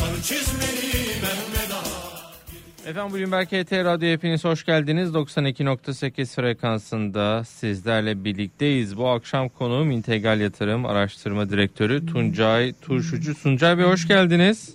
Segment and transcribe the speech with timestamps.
[0.00, 2.90] sarı çizmeli Mehmet Ağa.
[2.90, 5.10] Efendim bugün belki HT Radyo hepiniz hoş geldiniz.
[5.10, 8.96] 92.8 frekansında sizlerle birlikteyiz.
[8.96, 13.34] Bu akşam konuğum İntegral Yatırım Araştırma Direktörü Tuncay Turşucu.
[13.34, 14.74] Tuncay Bey hoş geldiniz.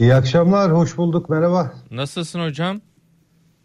[0.00, 1.72] İyi akşamlar, hoş bulduk, merhaba.
[1.90, 2.80] Nasılsın hocam?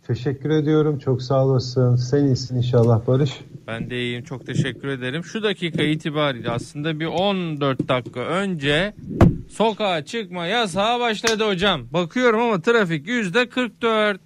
[0.08, 1.96] Teşekkür ediyorum, çok sağ olasın.
[1.96, 3.40] Sen iyisin inşallah Barış.
[3.68, 5.24] Ben de iyiyim, çok teşekkür ederim.
[5.24, 8.94] Şu dakika itibariyle aslında bir 14 dakika önce
[9.50, 11.82] sokağa çıkma yasağı başladı hocam.
[11.94, 14.22] Bakıyorum ama trafik yüzde 44.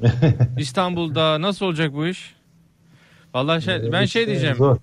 [0.58, 2.34] İstanbul'da nasıl olacak bu iş?
[3.34, 4.56] Vallahi şey, ben şey diyeceğim.
[4.56, 4.76] Zor.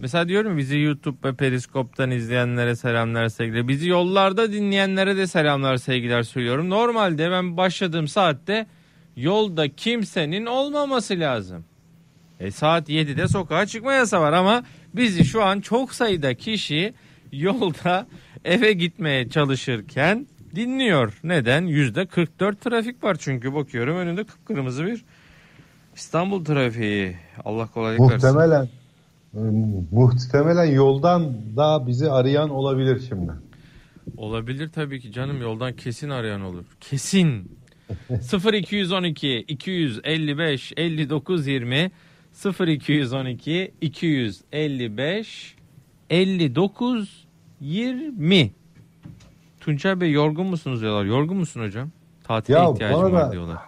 [0.00, 3.68] Mesela diyorum bizi YouTube ve Periskop'tan izleyenlere selamlar sevgiler.
[3.68, 6.70] Bizi yollarda dinleyenlere de selamlar sevgiler söylüyorum.
[6.70, 8.66] Normalde ben başladığım saatte
[9.16, 11.64] yolda kimsenin olmaması lazım.
[12.40, 14.62] E saat 7'de sokağa çıkma yasağı var ama
[14.94, 16.94] bizi şu an çok sayıda kişi
[17.32, 18.06] yolda
[18.44, 21.20] eve gitmeye çalışırken dinliyor.
[21.24, 21.62] Neden?
[21.62, 25.04] Yüzde 44 trafik var çünkü bakıyorum önünde kıpkırmızı bir
[25.96, 27.16] İstanbul trafiği.
[27.44, 28.28] Allah kolaylık versin.
[28.28, 28.68] Muhtemelen
[29.34, 29.40] e,
[29.90, 33.32] muhtemelen yoldan da bizi arayan olabilir şimdi.
[34.16, 36.64] Olabilir tabii ki canım yoldan kesin arayan olur.
[36.80, 37.50] Kesin.
[38.10, 41.90] 0212 255 59 20
[42.68, 45.54] 0212 255
[46.10, 47.24] 59
[47.60, 48.50] 20
[49.60, 51.04] Tuncay Bey yorgun musunuz diyorlar.
[51.04, 51.90] Yorgun musun hocam?
[52.24, 53.58] Tatile Ya ihtiyacım var diyorlar.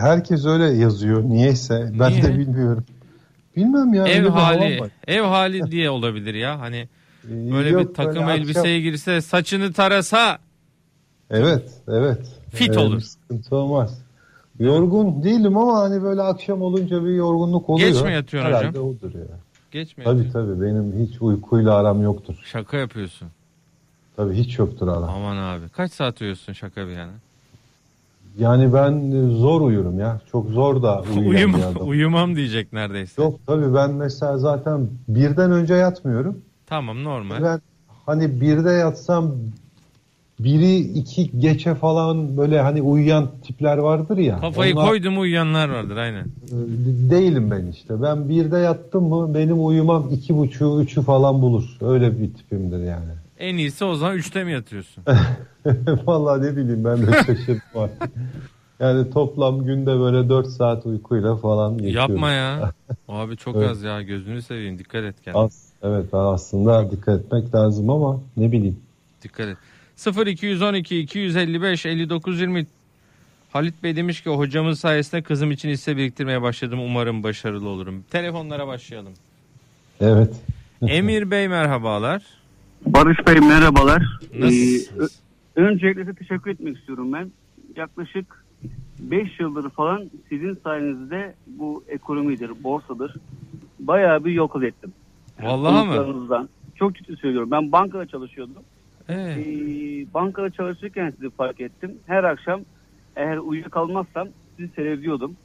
[0.00, 1.22] herkes öyle yazıyor.
[1.22, 2.22] Niyeyse ben Niye?
[2.22, 2.84] de bilmiyorum.
[3.56, 4.06] Bilmem ya.
[4.06, 6.60] Ev hali, ev hali diye olabilir ya.
[6.60, 6.88] Hani
[7.24, 10.38] böyle yok, bir takım böyle elbiseye girse, saçını tarasa
[11.30, 12.26] Evet, evet.
[12.54, 13.00] Fit Evet, olur.
[13.00, 13.98] Sıkıntı olmaz.
[14.60, 17.88] Yorgun değilim ama hani böyle akşam olunca bir yorgunluk oluyor.
[17.92, 18.84] Geç mi yatıyorsun Herhalde hocam?
[18.84, 19.24] odur ya.
[19.70, 20.12] geçmiyor.
[20.12, 22.34] Tabii tabii benim hiç uykuyla aram yoktur.
[22.44, 23.28] Şaka yapıyorsun.
[24.16, 25.04] Tabii hiç yoktur aram.
[25.08, 25.68] Aman abi.
[25.68, 27.12] Kaç saat uyuyorsun şaka bir yana?
[28.38, 30.20] Yani ben e, zor uyurum ya.
[30.32, 31.88] Çok zor da uyuyan Uyum, bir adam.
[31.88, 33.22] uyumam diyecek neredeyse.
[33.22, 36.40] Yok tabii ben mesela zaten birden önce yatmıyorum.
[36.66, 37.42] Tamam normal.
[37.42, 37.60] Ben
[38.06, 39.34] hani birde yatsam
[40.44, 44.40] biri iki geçe falan böyle hani uyuyan tipler vardır ya.
[44.40, 46.24] Kafayı Onlar- koydum uyuyanlar vardır aynen.
[46.24, 46.30] E,
[47.10, 48.02] Değilim ben işte.
[48.02, 51.76] Ben birde yattım mı benim uyumam iki buçuğu üçü falan bulur.
[51.80, 53.10] Öyle bir tipimdir yani.
[53.38, 55.04] En iyisi o zaman 3'te mi yatıyorsun?
[56.06, 58.10] Vallahi ne bileyim ben de şaşırdım artık.
[58.80, 62.10] Yani toplam günde böyle 4 saat uykuyla falan geçiyorum.
[62.12, 62.72] Yapma ya.
[63.08, 63.70] Abi çok Evet.
[63.70, 65.42] az ya gözünü seveyim dikkat et kendine.
[65.42, 68.76] Az, evet aslında dikkat etmek lazım ama ne bileyim.
[69.22, 69.56] Dikkat et.
[69.96, 72.66] 0212 255 59 20
[73.52, 76.78] Halit Bey demiş ki hocamın sayesinde kızım için hisse biriktirmeye başladım.
[76.82, 78.04] Umarım başarılı olurum.
[78.10, 79.12] Telefonlara başlayalım.
[80.00, 80.34] Evet.
[80.82, 82.22] Emir Bey merhabalar.
[82.86, 84.18] Barış Bey merhabalar.
[84.32, 85.20] Ee, Nasılsınız?
[85.56, 87.30] ö- öncelikle size teşekkür etmek istiyorum ben.
[87.76, 88.44] Yaklaşık
[88.98, 93.14] 5 yıldır falan sizin sayenizde bu ekonomidir, borsadır.
[93.80, 94.92] Bayağı bir yok ettim.
[95.42, 96.48] Vallahi mı?
[96.76, 97.50] Çok ciddi söylüyorum.
[97.50, 98.62] Ben bankada çalışıyordum.
[99.08, 101.98] Ee, Ee, bankada çalışırken sizi fark ettim.
[102.06, 102.60] Her akşam
[103.16, 105.36] eğer uyuyakalmazsam sizi seyrediyordum.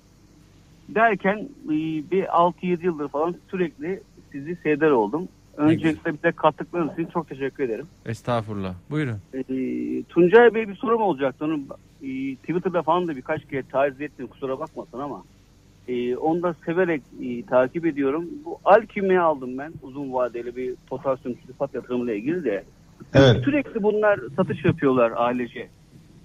[0.89, 1.69] Derken e,
[2.11, 5.27] bir 6-7 yıldır falan sürekli sizi seyreder oldum.
[5.57, 7.87] Öncelikle bize kattıklarınız için çok teşekkür ederim.
[8.05, 8.73] estağfurullah.
[8.89, 9.17] Buyurun.
[9.33, 11.45] Ee, Tuncay Bey bir sorum olacaktı.
[11.45, 11.59] Onu
[12.03, 15.23] e, Twitter'da falan da birkaç kere taciz ettim kusura bakmasın ama
[15.87, 18.25] e, onu da severek e, takip ediyorum.
[18.45, 22.63] Bu Alkim'i aldım ben uzun vadeli bir potasyum sülfat yatırımıyla ilgili de.
[23.13, 23.43] Evet.
[23.45, 25.67] Sürekli bunlar satış yapıyorlar ailece.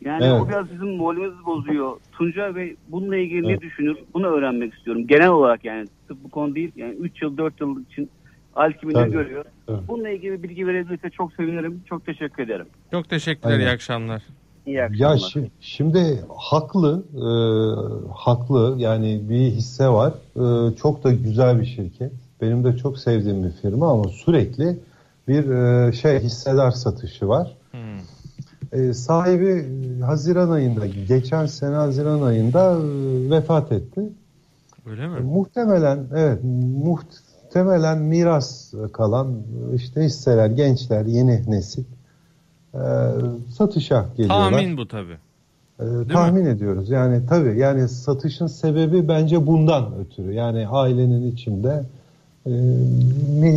[0.05, 0.43] Yani Evet.
[0.43, 1.97] o biraz bizim moralimizi bozuyor.
[2.13, 3.63] Tuncay Bey bununla ilgili Evet.
[3.63, 3.97] ne düşünür?
[4.15, 5.07] Bunu öğrenmek istiyorum.
[5.07, 6.73] Genel olarak yani sırf bu konu değil.
[6.77, 8.11] Yani 3 yıl 4 yıl için
[8.57, 9.13] Alkim'i ne Tabii.
[9.13, 9.45] görüyor?
[9.67, 9.89] Tabii.
[9.89, 11.83] Bununla ilgili bilgi verebilirse çok sevinirim.
[11.89, 12.67] Çok teşekkür ederim.
[12.91, 13.53] Çok teşekkürler.
[13.53, 13.67] Aynen.
[13.67, 14.23] iyi akşamlar.
[14.67, 15.17] İyi Ya akşamlar.
[15.19, 17.25] şi- şimdi haklı, e,
[18.15, 20.13] haklı yani bir hisse var.
[20.37, 22.13] E, çok da güzel bir şirket.
[22.41, 24.77] Benim de çok sevdiğim bir firma ama sürekli
[25.29, 27.57] bir e, şey hissedar satışı var.
[27.71, 27.81] Hmm.
[28.73, 29.47] E, sahibi
[30.01, 34.01] e, Haziran ayında, geçen sene Haziran ayında e, vefat etti.
[34.87, 35.21] Öyle E, mi?
[35.21, 36.39] muhtemelen evet
[36.85, 39.29] muhtemelen miras kalan
[39.73, 41.85] e, işte hisseler, gençler, yeni nesil
[42.75, 42.81] e,
[43.57, 44.51] satışa geliyorlar.
[44.51, 45.13] Tahmin bu tabi.
[45.81, 46.91] Ee, tahmin ediyoruz.
[46.91, 50.33] Yani tabii yani satışın sebebi bence bundan ötürü.
[50.33, 51.85] Yani ailenin içinde e, mi-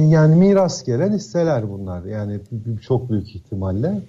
[0.09, 2.03] yani miras gelen hisseler bunlar.
[2.03, 2.39] Yani
[2.81, 4.01] çok büyük ihtimalle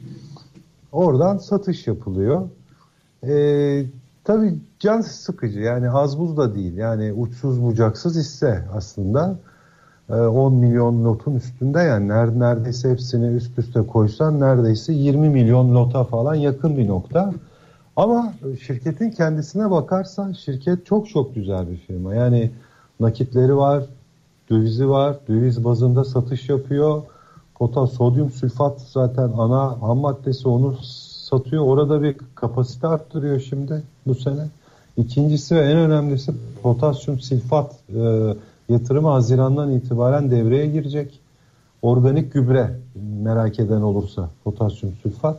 [0.92, 2.42] oradan satış yapılıyor.
[3.26, 3.84] Ee,
[4.24, 5.60] tabii can sıkıcı.
[5.60, 6.76] Yani az buz da değil.
[6.76, 9.36] Yani uçsuz bucaksız hisse aslında.
[10.10, 15.74] e, 10 milyon lotun üstünde yani Ner- neredeyse hepsini üst üste koysan neredeyse 20 milyon
[15.74, 17.34] lota falan yakın bir nokta.
[17.96, 18.32] Ama
[18.66, 22.14] şirketin kendisine bakarsan şirket çok çok güzel bir firma.
[22.14, 22.50] Yani
[23.00, 23.84] nakitleri var,
[24.50, 27.02] dövizi var, döviz bazında satış yapıyor.
[27.54, 31.64] Potas, sodyum sülfat zaten ana ham maddesi onu satıyor.
[31.64, 34.48] Orada bir kapasite arttırıyor şimdi bu sene.
[34.96, 38.34] İkincisi ve en önemlisi potasyum silfat e,
[38.68, 41.20] yatırımı Haziran'dan itibaren devreye girecek.
[41.82, 42.80] Organik gübre
[43.22, 45.38] merak eden olursa potasyum sülfat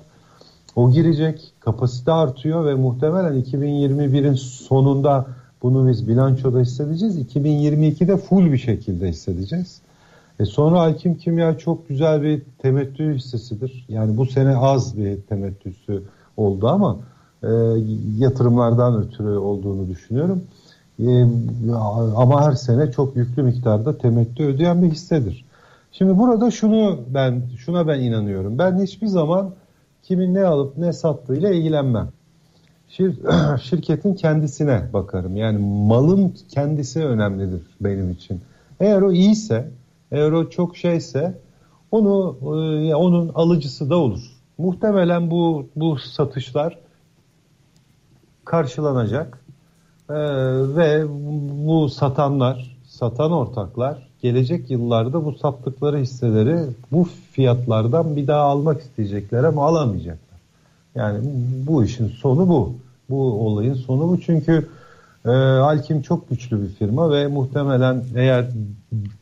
[0.76, 1.54] o girecek.
[1.60, 5.26] Kapasite artıyor ve muhtemelen 2021'in sonunda
[5.64, 7.20] bunu biz bilançoda hissedeceğiz.
[7.20, 9.82] 2022'de full bir şekilde hissedeceğiz.
[10.40, 13.86] E sonra Alkim Kimya çok güzel bir temettü hissesidir.
[13.90, 16.04] Yani bu sene az bir temettüsü
[16.38, 17.00] oldu ama
[17.44, 17.48] e,
[18.18, 20.44] yatırımlardan ötürü olduğunu düşünüyorum.
[21.00, 21.26] E,
[22.16, 25.46] ama her sene çok yüklü miktarda temettü ödeyen bir hissedir.
[25.92, 28.58] Şimdi burada şunu ben şuna ben inanıyorum.
[28.58, 29.52] Ben hiçbir zaman
[30.04, 32.10] kimin ne alıp ne sattığıyla ilgilenmem.
[32.90, 33.16] Şir,
[33.62, 35.38] şirketin kendisine bakarım.
[35.38, 35.58] Yani
[35.88, 38.42] malın kendisi önemlidir benim için.
[38.80, 39.72] Eğer o iyiyse,
[40.12, 41.38] eğer o çok şeyse
[41.92, 44.22] onu e, onun alıcısı da olur.
[44.58, 46.80] Muhtemelen bu bu satışlar
[48.46, 49.40] karşılanacak
[50.10, 50.14] ee,
[50.76, 51.06] ve
[51.68, 56.60] bu satanlar, satan ortaklar gelecek yıllarda bu sattıkları hisseleri
[56.92, 60.29] bu fiyatlardan bir daha almak isteyecekler ama alamayacaklar.
[60.96, 61.20] Yani
[61.68, 62.76] bu işin sonu bu.
[63.10, 64.68] Bu olayın sonu bu çünkü
[65.26, 68.46] e, Alkim çok güçlü bir firma ve muhtemelen eğer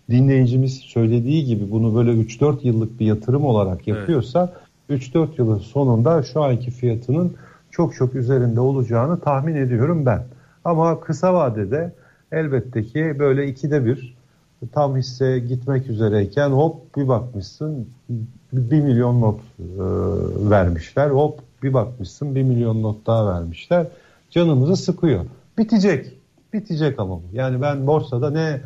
[0.10, 4.54] dinleyicimiz söylediği gibi bunu böyle 3-4 yıllık bir yatırım olarak yapıyorsa
[4.90, 5.02] evet.
[5.02, 7.34] 3-4 yılın sonunda şu anki fiyatının
[7.72, 10.24] çok çok üzerinde olacağını tahmin ediyorum ben.
[10.66, 11.94] Ama kısa vadede
[12.32, 14.18] elbette ki böyle ikide bir
[14.72, 17.88] tam hisse gitmek üzereyken hop bir bakmışsın
[18.54, 19.74] bir milyon not e,
[20.50, 21.10] vermişler.
[21.10, 23.88] Hop bir bakmışsın bir milyon not daha vermişler.
[24.30, 25.26] Canımızı sıkıyor.
[25.58, 26.14] Bitecek.
[26.54, 27.20] Bitecek ama.
[27.34, 28.62] Yani ben borsada ne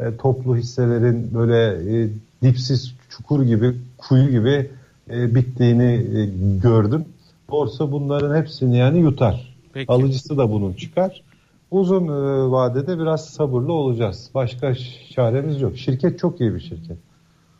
[0.00, 2.08] e, toplu hisselerin böyle e,
[2.42, 4.70] dipsiz çukur gibi kuyu gibi
[5.10, 6.26] e, bittiğini e,
[6.62, 7.04] gördüm.
[7.50, 9.54] Borsa bunların hepsini yani yutar.
[9.72, 9.92] Peki.
[9.92, 11.22] Alıcısı da bunun çıkar.
[11.70, 14.30] Uzun e, vadede biraz sabırlı olacağız.
[14.34, 14.74] Başka
[15.10, 15.78] çaremiz yok.
[15.78, 16.96] Şirket çok iyi bir şirket.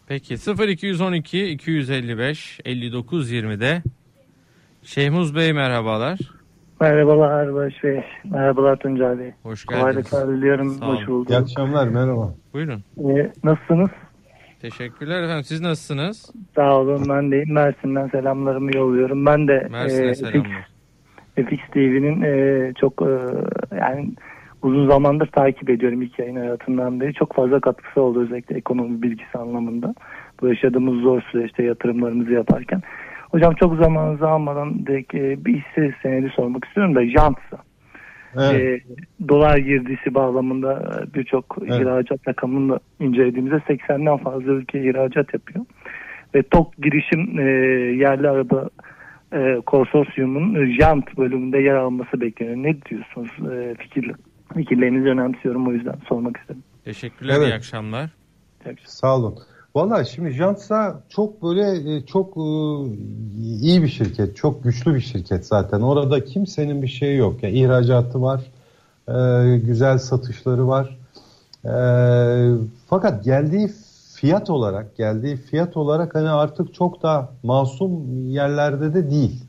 [0.07, 0.35] Peki
[0.69, 3.83] 0212 255 59 20'de
[4.83, 6.19] Şehmuz Bey merhabalar.
[6.81, 8.05] Merhabalar Barış Bey.
[8.25, 9.33] Merhabalar Tuncay Bey.
[9.43, 9.83] Hoş geldiniz.
[9.83, 10.81] Kolaylıklar diliyorum.
[10.81, 11.31] Hoş bulduk.
[11.31, 12.35] İyi akşamlar merhaba.
[12.55, 12.85] Buyurun.
[12.99, 13.91] Ee, nasılsınız?
[14.61, 15.45] Teşekkürler efendim.
[15.45, 16.33] Siz nasılsınız?
[16.55, 19.27] Sağ olun ben de Mersin'den selamlarımı yolluyorum.
[19.27, 20.69] Ben de Mersin'e e, selamlar.
[21.37, 23.11] FX TV'nin e, çok e,
[23.77, 24.13] yani
[24.63, 27.15] uzun zamandır takip ediyorum ilk yayın hayatından beri.
[27.15, 29.95] Çok fazla katkısı oldu özellikle ekonomi bilgisi anlamında.
[30.41, 32.83] Bu yaşadığımız zor süreçte yatırımlarımızı yaparken.
[33.33, 37.59] Hocam çok zamanınızı almadan direkt e, bir hisse senedi sormak istiyorum da Jantsa.
[38.37, 38.55] Evet.
[38.61, 38.81] E,
[39.29, 41.81] dolar girdisi bağlamında birçok evet.
[41.81, 45.65] ihracat rakamını incelediğimizde 80'den fazla ülke ihracat yapıyor.
[46.35, 47.43] Ve TOK girişim e,
[47.97, 48.69] yerli araba
[49.33, 52.57] e, konsorsiyumun Jant bölümünde yer alması bekleniyor.
[52.57, 53.31] Ne diyorsunuz?
[53.53, 54.13] E, fikir,
[54.55, 56.63] fikirlerinizi önemsiyorum o yüzden sormak istedim.
[56.85, 57.49] Teşekkürler, evet.
[57.49, 58.11] iyi akşamlar.
[58.85, 59.39] Sağ olun.
[59.75, 62.41] Valla şimdi Jantsa çok böyle e, çok e,
[63.41, 65.81] iyi bir şirket, çok güçlü bir şirket zaten.
[65.81, 67.43] Orada kimsenin bir şeyi yok.
[67.43, 68.41] Yani ihracatı var,
[69.09, 70.99] e, güzel satışları var.
[72.87, 73.71] Fakat geldiği
[74.15, 79.45] fiyat olarak, geldiği fiyat olarak hani artık çok da masum yerlerde de değil.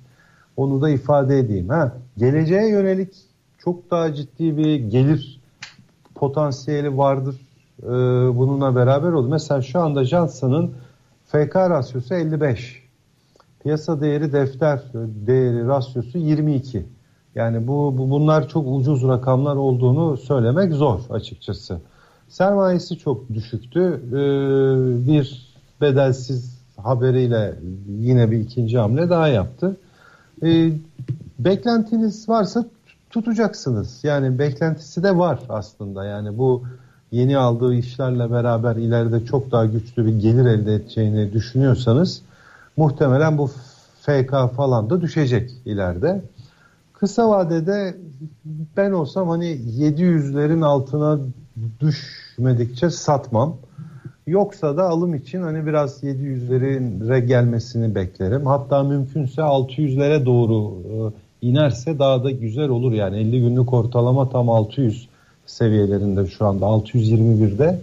[0.58, 1.70] Onu da ifade edeyim.
[1.70, 3.16] Ha, geleceğe yönelik
[3.58, 5.42] çok daha ciddi bir gelir
[6.16, 7.36] potansiyeli vardır
[7.82, 7.88] e,
[8.38, 9.28] bununla beraber oldu.
[9.30, 10.72] Mesela şu anda Johnson'ın
[11.26, 12.84] FK rasyosu 55.
[13.64, 14.82] Piyasa değeri defter
[15.28, 16.86] değeri rasyosu 22.
[17.36, 21.82] Yani bu, bu bunlar çok ucuz rakamlar olduğunu söylemek zor açıkçası.
[22.30, 24.02] Sermayesi çok düşüktü.
[24.08, 27.56] Ee, bir bedelsiz haberiyle
[27.88, 29.78] yine bir ikinci hamle daha yaptı.
[30.44, 30.72] Ee,
[31.40, 32.66] beklentiniz varsa
[33.10, 34.04] tutacaksınız.
[34.04, 36.06] Yani beklentisi de var aslında.
[36.06, 36.64] Yani bu
[37.14, 42.22] yeni aldığı işlerle beraber ileride çok daha güçlü bir gelir elde edeceğini düşünüyorsanız
[42.78, 43.50] muhtemelen bu
[44.02, 46.22] FK falan da düşecek ileride.
[46.94, 47.98] Kısa vadede
[48.78, 49.46] ben olsam hani
[49.80, 51.20] 700'lerin altına
[51.80, 53.58] düşmedikçe satmam.
[54.28, 58.46] Yoksa da alım için hani biraz 700'lere gelmesini beklerim.
[58.46, 62.92] Hatta mümkünse 600'lere doğru e, inerse daha da güzel olur.
[62.92, 65.13] Yani 50 günlük ortalama tam 600
[65.46, 67.82] seviyelerinde şu anda 621'de.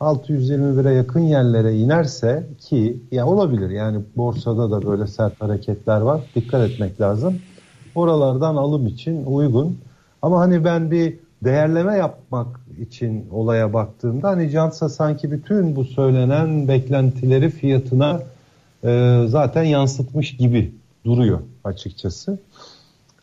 [0.00, 6.20] 620 lira yakın yerlere inerse ki ya olabilir yani borsada da böyle sert hareketler var.
[6.34, 7.38] Dikkat etmek lazım.
[7.94, 9.78] Oralardan alım için uygun.
[10.22, 16.68] Ama hani ben bir değerleme yapmak için olaya baktığımda hani Cansa sanki bütün bu söylenen
[16.68, 18.22] beklentileri fiyatına
[18.84, 20.74] e, zaten yansıtmış gibi
[21.04, 22.38] duruyor açıkçası.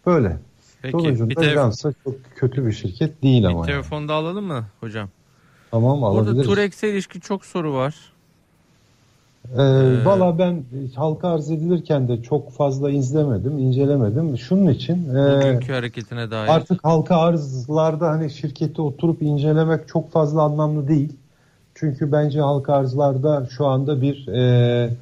[0.05, 0.37] Böyle.
[0.83, 3.57] Peki Sonucunda bir, Jansa çok kötü bir şirket değil bir ama.
[3.57, 3.65] yani.
[3.65, 5.09] telefon da alalım mı hocam?
[5.71, 6.47] Tamam Burada alabiliriz.
[6.47, 7.95] Turex'e ilişkin çok soru var.
[9.53, 10.63] Ee, Valla ben
[10.95, 14.37] halka arz edilirken de çok fazla izlemedim, incelemedim.
[14.37, 16.49] Şunun için e, hareketine dair.
[16.49, 21.13] artık halka arzlarda hani şirketi oturup incelemek çok fazla anlamlı değil.
[21.75, 24.93] Çünkü bence halka arzlarda şu anda bir e,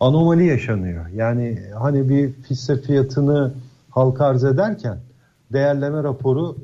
[0.00, 1.08] anomali yaşanıyor.
[1.14, 3.52] Yani hani bir hisse fiyatını
[3.96, 4.98] halka arz ederken
[5.52, 6.56] değerleme raporu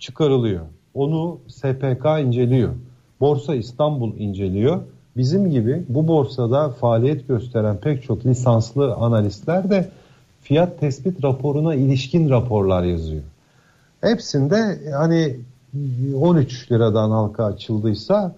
[0.00, 0.64] çıkarılıyor.
[0.94, 2.72] Onu SPK inceliyor.
[3.20, 4.80] Borsa İstanbul inceliyor.
[5.16, 9.88] Bizim gibi bu borsada faaliyet gösteren pek çok lisanslı analistler de
[10.42, 13.22] fiyat tespit raporuna ilişkin raporlar yazıyor.
[14.00, 15.36] Hepsinde hani
[16.20, 18.34] 13 liradan halka açıldıysa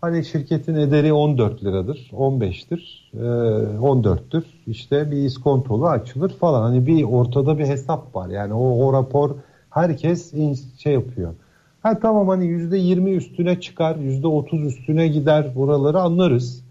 [0.00, 4.44] hani şirketin ederi 14 liradır, 15'tir, e, 14'tür.
[4.66, 6.62] İşte bir iskontolu açılır falan.
[6.62, 8.28] Hani bir ortada bir hesap var.
[8.28, 9.30] Yani o, o rapor
[9.70, 10.32] herkes
[10.78, 11.34] şey yapıyor.
[11.82, 16.62] Ha tamam hani %20 üstüne çıkar, %30 üstüne gider buraları anlarız.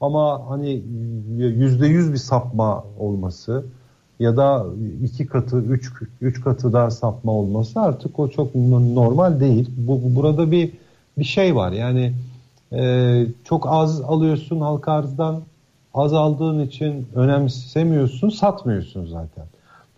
[0.00, 0.82] Ama hani
[1.38, 3.64] %100 bir sapma olması
[4.20, 4.66] ya da
[5.04, 9.70] iki katı, üç, üç katı daha sapma olması artık o çok normal değil.
[9.76, 10.72] Bu- burada bir
[11.18, 12.12] bir şey var yani
[12.72, 15.42] e, çok az alıyorsun halka arzdan
[15.94, 19.44] az aldığın için önemsemiyorsun satmıyorsun zaten.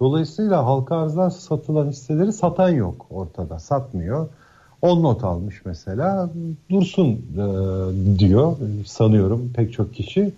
[0.00, 4.28] Dolayısıyla halka arzdan satılan hisseleri satan yok ortada satmıyor.
[4.82, 6.30] 10 not almış mesela
[6.70, 10.32] dursun e, diyor sanıyorum pek çok kişi.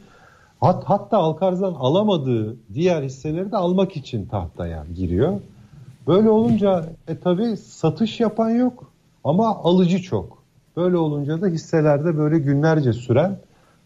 [0.60, 5.40] Hat, hatta halka arzdan alamadığı diğer hisseleri de almak için tahtaya giriyor.
[6.06, 8.92] Böyle olunca e, tabi satış yapan yok
[9.24, 10.41] ama alıcı çok.
[10.76, 13.38] Böyle olunca da hisselerde böyle günlerce süren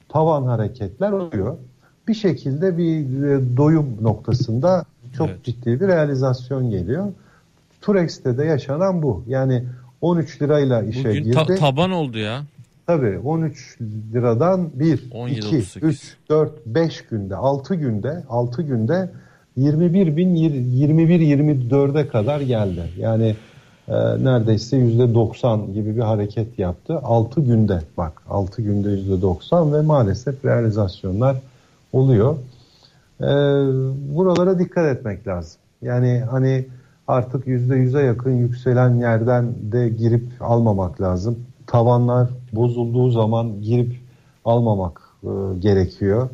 [0.08, 1.56] tavan hareketler oluyor.
[2.08, 4.84] Bir şekilde bir e, doyum noktasında
[5.18, 5.44] çok Evet.
[5.44, 7.06] ciddi bir realizasyon geliyor.
[7.80, 9.24] Turex'te de yaşanan bu.
[9.28, 9.64] Yani
[10.00, 11.34] 13 lirayla işe Bugün girdi.
[11.34, 12.42] ta- taban oldu ya.
[12.86, 13.78] Tabii 13
[14.12, 15.82] liradan 1, 17, 2, 38.
[15.88, 19.10] 3, 4, 5 günde, 6 günde, 6 günde
[19.56, 22.82] 21 bin 21 24'e kadar geldi.
[22.98, 23.36] Yani
[23.88, 26.98] e, neredeyse %90 gibi bir hareket yaptı.
[27.02, 31.36] 6 günde bak 6 günde %90 ve maalesef realizasyonlar
[31.92, 32.36] oluyor.
[33.20, 33.26] E,
[34.16, 35.60] buralara dikkat etmek lazım.
[35.82, 36.66] Yani hani
[37.08, 41.38] artık %100'e yakın yükselen yerden de girip almamak lazım.
[41.66, 43.96] Tavanlar bozulduğu zaman girip
[44.44, 45.28] almamak e,
[45.58, 46.28] gerekiyor.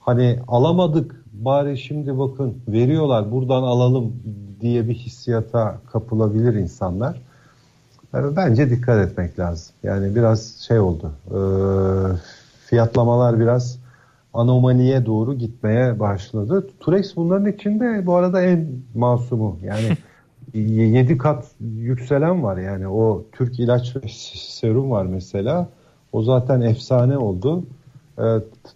[0.00, 4.12] Hani alamadık bari şimdi bakın veriyorlar buradan alalım
[4.62, 7.20] diye bir hissiyata kapılabilir insanlar.
[8.12, 9.74] Yani bence dikkat etmek lazım.
[9.82, 11.12] Yani biraz şey oldu.
[11.30, 11.38] e,
[12.66, 13.78] fiyatlamalar biraz
[14.34, 16.66] anomaliye doğru gitmeye başladı.
[16.80, 19.58] Turex bunların içinde bu arada en masumu.
[19.62, 19.96] Yani
[20.54, 25.68] 7 kat yükselen var yani o Türk ilaç serum var mesela.
[26.12, 27.64] O zaten efsane oldu.
[28.18, 28.24] E,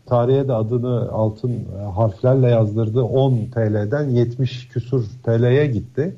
[0.07, 3.03] tarihe de adını altın e, harflerle yazdırdı.
[3.03, 6.17] 10 TL'den 70 küsur TL'ye gitti.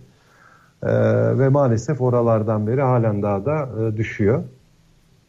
[0.82, 0.88] E,
[1.38, 4.42] ve maalesef oralardan beri halen daha da e, düşüyor.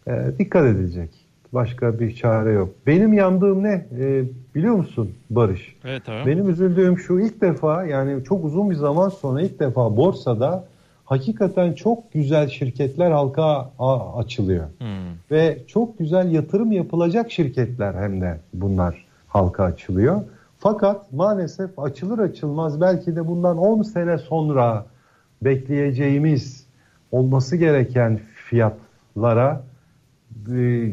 [0.08, 1.10] E, dikkat edilecek.
[1.54, 2.70] Başka bir çare yok.
[2.88, 4.24] Benim yandığım ne E,
[4.56, 5.76] biliyor musun Barış?
[5.86, 6.30] Evet abi.
[6.30, 10.66] Benim üzüldüğüm şu ilk defa yani çok uzun bir zaman sonra ilk defa borsada
[11.10, 13.72] hakikaten çok güzel şirketler halka
[14.16, 14.66] açılıyor.
[14.78, 14.88] Hmm.
[15.32, 20.22] Ve çok güzel yatırım yapılacak şirketler hem de bunlar halka açılıyor.
[20.60, 24.86] Fakat maalesef açılır açılmaz belki de bundan 10 sene sonra
[25.42, 26.66] bekleyeceğimiz
[27.12, 29.62] olması gereken fiyatlara
[30.52, 30.92] e,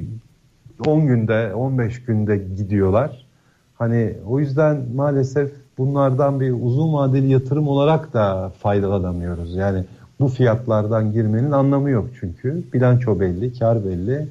[0.86, 3.26] 10 günde 15 günde gidiyorlar.
[3.74, 9.56] Hani o yüzden maalesef bunlardan bir uzun vadeli yatırım olarak da faydalanamıyoruz.
[9.56, 9.84] Yani
[10.20, 12.64] bu fiyatlardan girmenin anlamı yok çünkü.
[12.72, 14.28] Bilanço belli, kar belli.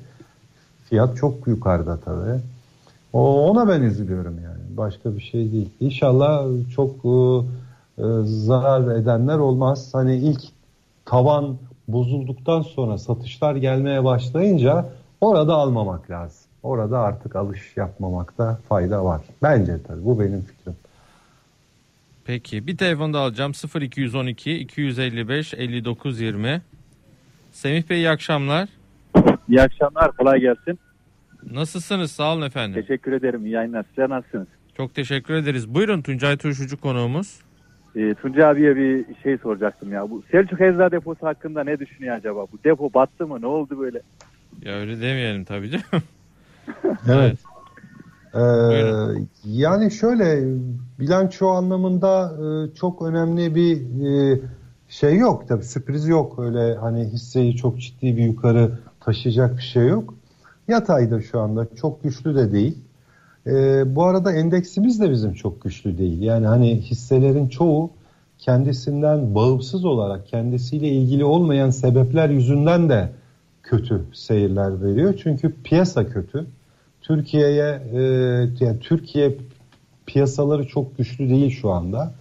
[0.89, 2.39] Fiyat çok yukarıda tabii.
[3.13, 4.77] O, ona ben üzülüyorum yani.
[4.77, 5.69] Başka bir şey değil.
[5.79, 7.09] İnşallah çok e,
[7.97, 9.89] e, zarar edenler olmaz.
[9.93, 10.41] Hani ilk
[11.05, 14.85] tavan bozulduktan sonra satışlar gelmeye başlayınca
[15.21, 16.41] orada almamak lazım.
[16.63, 19.21] Orada artık alış yapmamakta fayda var.
[19.43, 20.05] Bence tabii.
[20.05, 20.75] Bu benim fikrim.
[22.25, 23.51] Peki bir telefon da alacağım
[23.81, 26.61] 0212 255 59 20.
[27.51, 28.69] Semih Bey iyi akşamlar.
[29.49, 30.79] İyi akşamlar, kolay gelsin.
[31.51, 32.11] Nasılsınız?
[32.11, 32.81] Sağ olun efendim.
[32.81, 33.85] Teşekkür ederim, iyi yayınlar.
[33.89, 34.47] Sizler nasılsınız?
[34.77, 35.73] Çok teşekkür ederiz.
[35.75, 37.39] Buyurun Tuncay Turşucu konuğumuz.
[37.95, 40.09] Ee, Tuncay abiye bir şey soracaktım ya.
[40.09, 42.41] Bu Selçuk Eczacı deposu hakkında ne düşünüyor acaba?
[42.41, 43.41] Bu depo battı mı?
[43.41, 44.01] Ne oldu böyle?
[44.61, 46.03] Ya öyle demeyelim tabii canım.
[47.09, 47.37] Evet.
[48.35, 48.39] Ee,
[49.45, 50.57] yani şöyle
[50.99, 54.39] bilanço anlamında e, çok önemli bir e,
[54.89, 59.87] şey yok tabii sürpriz yok öyle hani hisseyi çok ciddi bir yukarı taşıyacak bir şey
[59.87, 60.13] yok.
[60.67, 62.77] Yatayda şu anda çok güçlü de değil.
[63.47, 66.21] Ee, bu arada endeksimiz de bizim çok güçlü değil.
[66.21, 67.89] Yani hani hisselerin çoğu
[68.37, 73.09] kendisinden bağımsız olarak kendisiyle ilgili olmayan sebepler yüzünden de
[73.63, 75.13] kötü seyirler veriyor.
[75.23, 76.45] Çünkü piyasa kötü.
[77.07, 78.01] Türkiye'ye e,
[78.59, 79.37] yani Türkiye
[80.05, 82.11] piyasaları çok güçlü değil şu anda.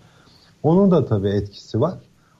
[0.63, 1.95] Onun da tabii etkisi var.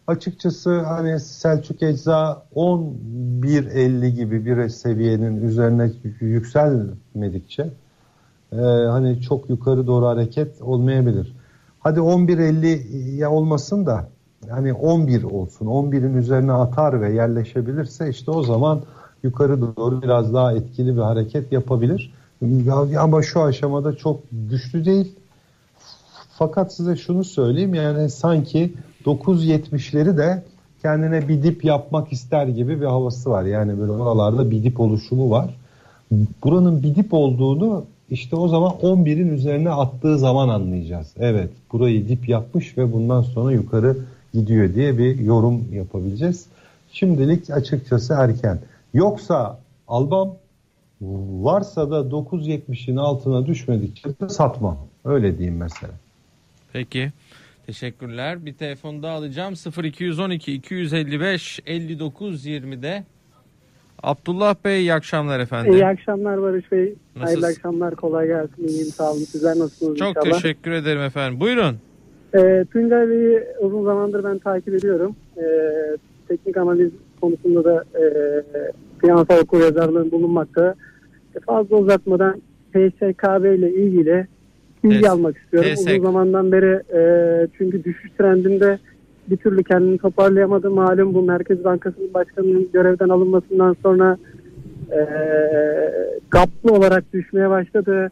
[0.07, 7.71] Açıkçası hani Selçuk Ecza 11.50 gibi bir seviyenin üzerine yükselmedikçe
[8.53, 8.57] e,
[8.91, 11.37] hani çok yukarı doğru hareket olmayabilir.
[11.81, 14.09] Hadi 11.50 ya olmasın da
[14.51, 15.67] hani 11 olsun.
[15.67, 18.81] 11'in üzerine atar ve yerleşebilirse işte o zaman
[19.23, 22.13] yukarı doğru biraz daha etkili bir hareket yapabilir.
[22.99, 25.15] Ama şu aşamada çok güçlü değil.
[26.39, 28.73] Fakat size şunu söyleyeyim yani sanki
[29.05, 30.43] 9.70'leri de
[30.83, 33.43] kendine bir dip yapmak ister gibi bir havası var.
[33.43, 35.55] Yani böyle oralarda bir dip oluşumu var.
[36.45, 41.07] Buranın bir dip olduğunu işte o zaman 11'in üzerine attığı zaman anlayacağız.
[41.19, 43.97] Evet burayı dip yapmış ve bundan sonra yukarı
[44.35, 46.47] gidiyor diye bir yorum yapabileceğiz.
[46.93, 48.59] Şimdilik açıkçası erken.
[48.95, 49.59] Yoksa
[49.89, 50.35] albam
[51.01, 54.79] varsa da 9.70'in altına düşmedikçe de satmam.
[55.05, 55.93] Öyle diyeyim mesela.
[56.73, 57.13] Peki.
[57.67, 58.47] Teşekkürler.
[58.47, 59.55] Bir telefon daha alacağım.
[59.85, 63.05] 0212 255 59 20'de.
[64.03, 65.73] Abdullah Bey iyi akşamlar efendim.
[65.73, 66.81] İyi akşamlar Barış Bey.
[66.85, 67.27] Nasılsınız?
[67.27, 67.95] Hayırlı akşamlar.
[67.97, 68.69] Kolay gelsin.
[68.69, 69.19] İyiyim sağ olun.
[69.19, 70.33] Sizler nasılsınız Çok inşallah?
[70.33, 71.41] teşekkür ederim efendim.
[71.41, 71.77] Buyurun.
[72.35, 75.17] Ee, Tuncay Bey'i uzun zamandır ben takip ediyorum.
[75.37, 75.43] Ee,
[76.29, 78.05] teknik analiz konusunda da e,
[79.01, 80.75] finansal okuryazarlığım bulunmakta.
[81.37, 84.27] E, fazla uzatmadan TSKB ile ilgili
[84.85, 85.71] bilgi almak istiyorum.
[85.75, 85.89] TSK.
[85.91, 87.01] Uzun zamandan beri e,
[87.59, 88.79] çünkü düşüş trendinde
[89.31, 90.71] bir türlü kendini toparlayamadı.
[90.71, 94.19] Malum bu Merkez Bankası'nın başkanının görevden alınmasından sonra
[94.93, 95.01] e,
[96.31, 98.11] gaplı olarak düşmeye başladı.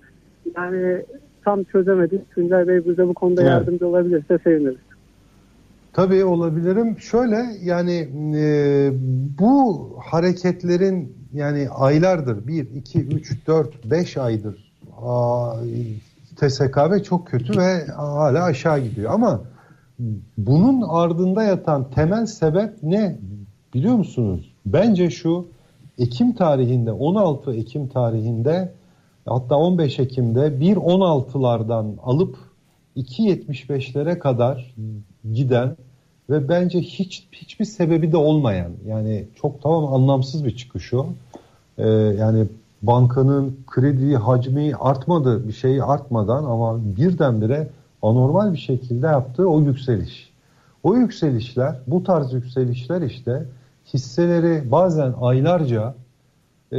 [0.57, 1.03] Yani
[1.45, 2.31] tam çözemedik.
[2.35, 3.51] Tuncay Bey bize bu konuda Evet.
[3.51, 4.92] yardımcı olabilirse seviniriz.
[5.93, 6.99] Tabii olabilirim.
[6.99, 8.91] Şöyle yani e,
[9.39, 15.55] bu hareketlerin yani aylardır 1, 2, 3, 4, 5 aydır aa,
[16.37, 19.13] TSKB çok kötü ve hala aşağı gidiyor.
[19.13, 19.41] Ama
[20.39, 23.19] bunun ardında yatan temel sebep ne
[23.75, 24.53] biliyor musunuz?
[24.67, 25.47] Bence şu
[25.99, 28.73] Ekim tarihinde 16 Ekim tarihinde
[29.27, 32.37] hatta 15 Ekim'de 1.16'lardan alıp
[32.97, 34.75] 2.75'lere kadar
[35.33, 35.77] giden
[36.31, 41.07] ve bence hiç hiçbir sebebi de olmayan yani çok tamam anlamsız bir çıkış o.
[41.79, 42.47] Ee, yani
[42.83, 47.69] bankanın kredi hacmi artmadı bir şey artmadan ama birdenbire
[48.03, 50.33] anormal bir şekilde yaptığı o yükseliş.
[50.83, 53.45] O yükselişler bu tarz yükselişler işte
[53.95, 55.95] hisseleri bazen aylarca
[56.73, 56.79] e,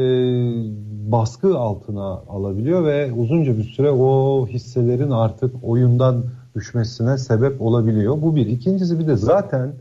[1.11, 6.23] baskı altına alabiliyor ve uzunca bir süre o hisselerin artık oyundan
[6.55, 8.21] düşmesine sebep olabiliyor.
[8.21, 8.47] Bu bir.
[8.47, 9.73] İkincisi bir de zaten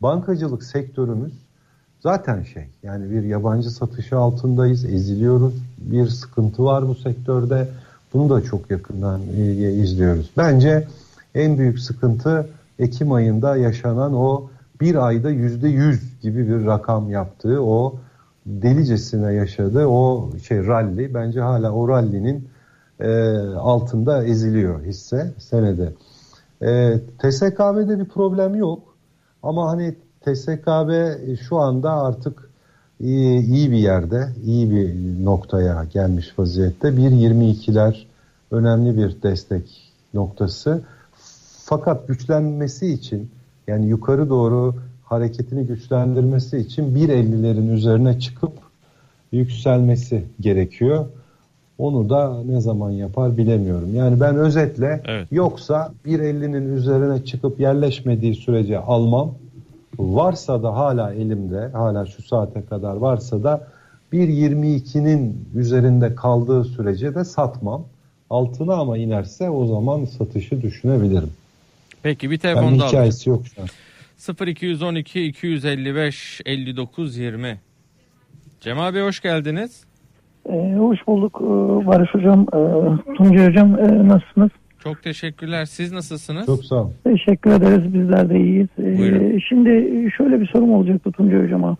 [0.00, 1.32] bankacılık sektörümüz
[2.00, 5.54] zaten şey yani bir yabancı satışı altındayız, eziliyoruz.
[5.78, 7.68] Bir sıkıntı var bu sektörde.
[8.14, 10.30] Bunu da çok yakından e, izliyoruz.
[10.36, 10.88] Bence
[11.34, 12.48] en büyük sıkıntı
[12.78, 14.48] Ekim ayında yaşanan o
[14.80, 17.94] bir ayda yüzde yüz gibi bir rakam yaptığı o
[18.46, 22.48] delicesine yaşadığı o şey rally bence hala o rally'nin
[23.00, 23.08] e,
[23.56, 25.92] altında eziliyor hisse senede.
[26.62, 28.96] E, TSKB'de bir problem yok
[29.42, 31.16] ama hani TSKB
[31.48, 32.50] şu anda artık
[33.00, 36.88] iyi, iyi bir yerde, iyi bir noktaya gelmiş vaziyette.
[36.88, 38.04] 1.22'ler
[38.50, 40.82] önemli bir destek noktası.
[41.64, 43.30] Fakat güçlenmesi için
[43.66, 48.52] yani yukarı doğru hareketini güçlendirmesi için 1.50'lerin üzerine çıkıp
[49.32, 51.06] yükselmesi gerekiyor.
[51.78, 53.94] Onu da ne zaman yapar bilemiyorum.
[53.94, 55.28] Yani ben özetle Evet.
[55.30, 59.34] yoksa 1.50'nin üzerine çıkıp yerleşmediği sürece almam.
[59.98, 63.68] Varsa da hala elimde, hala şu saate kadar varsa da
[64.12, 67.84] 1.22'nin üzerinde kaldığı sürece de satmam.
[68.30, 71.30] Altına ama inerse o zaman satışı düşünebilirim.
[72.02, 72.88] Peki bir Yani telefon daha alacağım.
[72.88, 73.68] hikayesi yok şu an.
[74.46, 77.60] 0212 255 59 20.
[78.60, 79.80] Cemal Bey hoş geldiniz.
[80.48, 84.50] Ee, hoş bulduk ee, Barış Hocam, ee, Tuncay Hocam ee, nasılsınız?
[84.78, 85.64] Çok teşekkürler.
[85.64, 86.46] Siz nasılsınız?
[86.46, 86.90] Çok sağ ol.
[87.04, 88.68] Teşekkür ederiz bizler de iyiyiz.
[88.78, 89.38] Ee, Buyurun.
[89.38, 89.70] şimdi
[90.16, 91.76] şöyle bir sorum olacaktı Tuncay Hocam'a.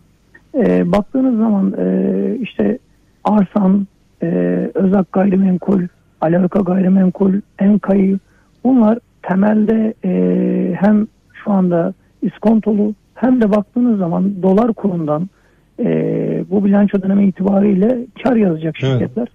[0.55, 2.77] Ee, baktığınız zaman ee, işte
[3.23, 3.87] Arsan,
[4.23, 5.81] ee, Özak Gayrimenkul,
[6.21, 8.19] Alaka Gayrimenkul, Enkayı
[8.63, 11.07] bunlar temelde ee, hem
[11.43, 15.29] şu anda iskontolu hem de baktığınız zaman dolar kurundan
[15.79, 18.91] ee, bu bilanço dönemi itibariyle kar yazacak Evet.
[18.91, 19.27] şirketler.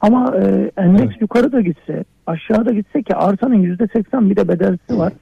[0.00, 1.20] Ama e, endeks Evet.
[1.20, 5.12] yukarı da gitse, aşağı da gitse ki arsanın yüzde seksen bir de bedelsi var.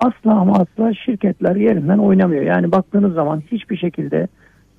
[0.00, 2.42] Asla ama asla şirketler yerinden oynamıyor.
[2.42, 4.28] Yani baktığınız zaman hiçbir şekilde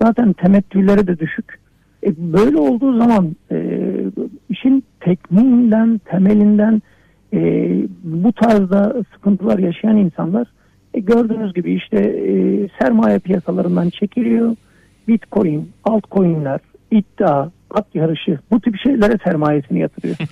[0.02, 1.60] zaten temettüleri de düşük.
[2.06, 3.80] E, böyle olduğu zaman e,
[4.50, 6.82] işin tekniğinden, temelinden
[7.34, 7.72] e,
[8.04, 10.48] bu tarzda sıkıntılar yaşayan insanlar
[10.94, 12.34] e, gördüğünüz gibi işte e,
[12.80, 14.56] sermaye piyasalarından çekiliyor.
[15.08, 16.60] Bitcoin, altcoin'ler,
[16.92, 20.16] iddia, at yarışı bu tip şeylere sermayesini yatırıyor.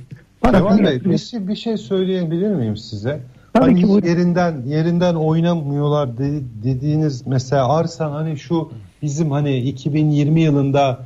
[0.51, 3.19] Kemal Bey bir şey, bir şey söyleyebilir miyim size?
[3.53, 4.07] Tabii hani ki, buyurun.
[4.07, 10.99] yerinden yerinden oynamıyorlar de- dediğiniz mesela Arsan hani şu bizim hani 2020 yılında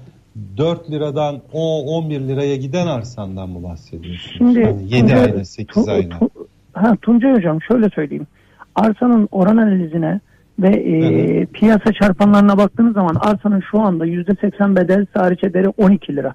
[0.58, 4.36] 4 liradan o 11 liraya giden Arsan'dan mı bahsediyorsunuz?
[4.38, 6.16] Şimdi hani 7 Tuncay- ayda 8 Tu- ayda.
[6.74, 8.28] Ha, Tuncay Hocam şöyle söyleyeyim.
[8.76, 10.20] Arsanın oran analizine
[10.60, 16.34] ve e, piyasa çarpanlarına baktığınız zaman arsanın şu anda %80 bedel hariç ederi 12 lira.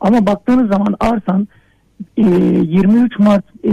[0.00, 1.48] Ama baktığınız zaman arsan
[2.16, 3.68] e, 23 Mart e,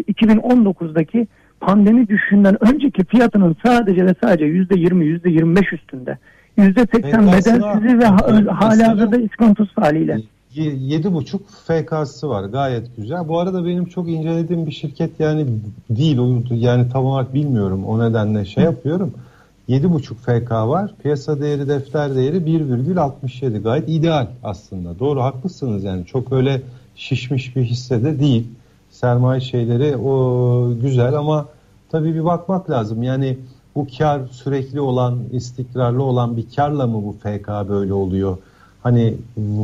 [0.00, 1.26] 2019'daki
[1.60, 6.18] pandemi düşüşünden önceki fiyatının sadece ve sadece yüzde yirmi, yüzde yirmi beş üstünde.
[6.56, 10.20] Yüzde seksen bedelsizi ve hala hazırda iskontosuz haliyle.
[10.54, 13.28] Yedi buçuk FK'sı var gayet güzel.
[13.28, 15.46] Bu arada benim çok incelediğim bir şirket yani
[15.90, 16.18] değil
[16.50, 19.08] yani tam olarak bilmiyorum o nedenle şey yapıyorum.
[19.08, 19.31] Hı.
[19.68, 20.94] 7,5 FK var.
[21.02, 23.62] Piyasa değeri, defter değeri 1,67.
[23.62, 24.98] Gayet ideal aslında.
[24.98, 26.06] Doğru haklısınız yani.
[26.06, 26.62] Çok öyle
[26.96, 28.46] şişmiş bir hisse de değil.
[28.90, 31.46] Sermaye şeyleri o güzel ama
[31.90, 33.02] tabii bir bakmak lazım.
[33.02, 33.38] Yani
[33.74, 38.38] bu kar sürekli olan, istikrarlı olan bir karla mı bu FK böyle oluyor?
[38.82, 39.14] Hani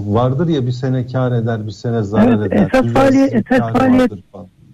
[0.06, 2.68] vardır ya bir sene kar eder, bir sene zarar evet, eder.
[2.74, 4.12] Esas faaliyet, esas faaliyet,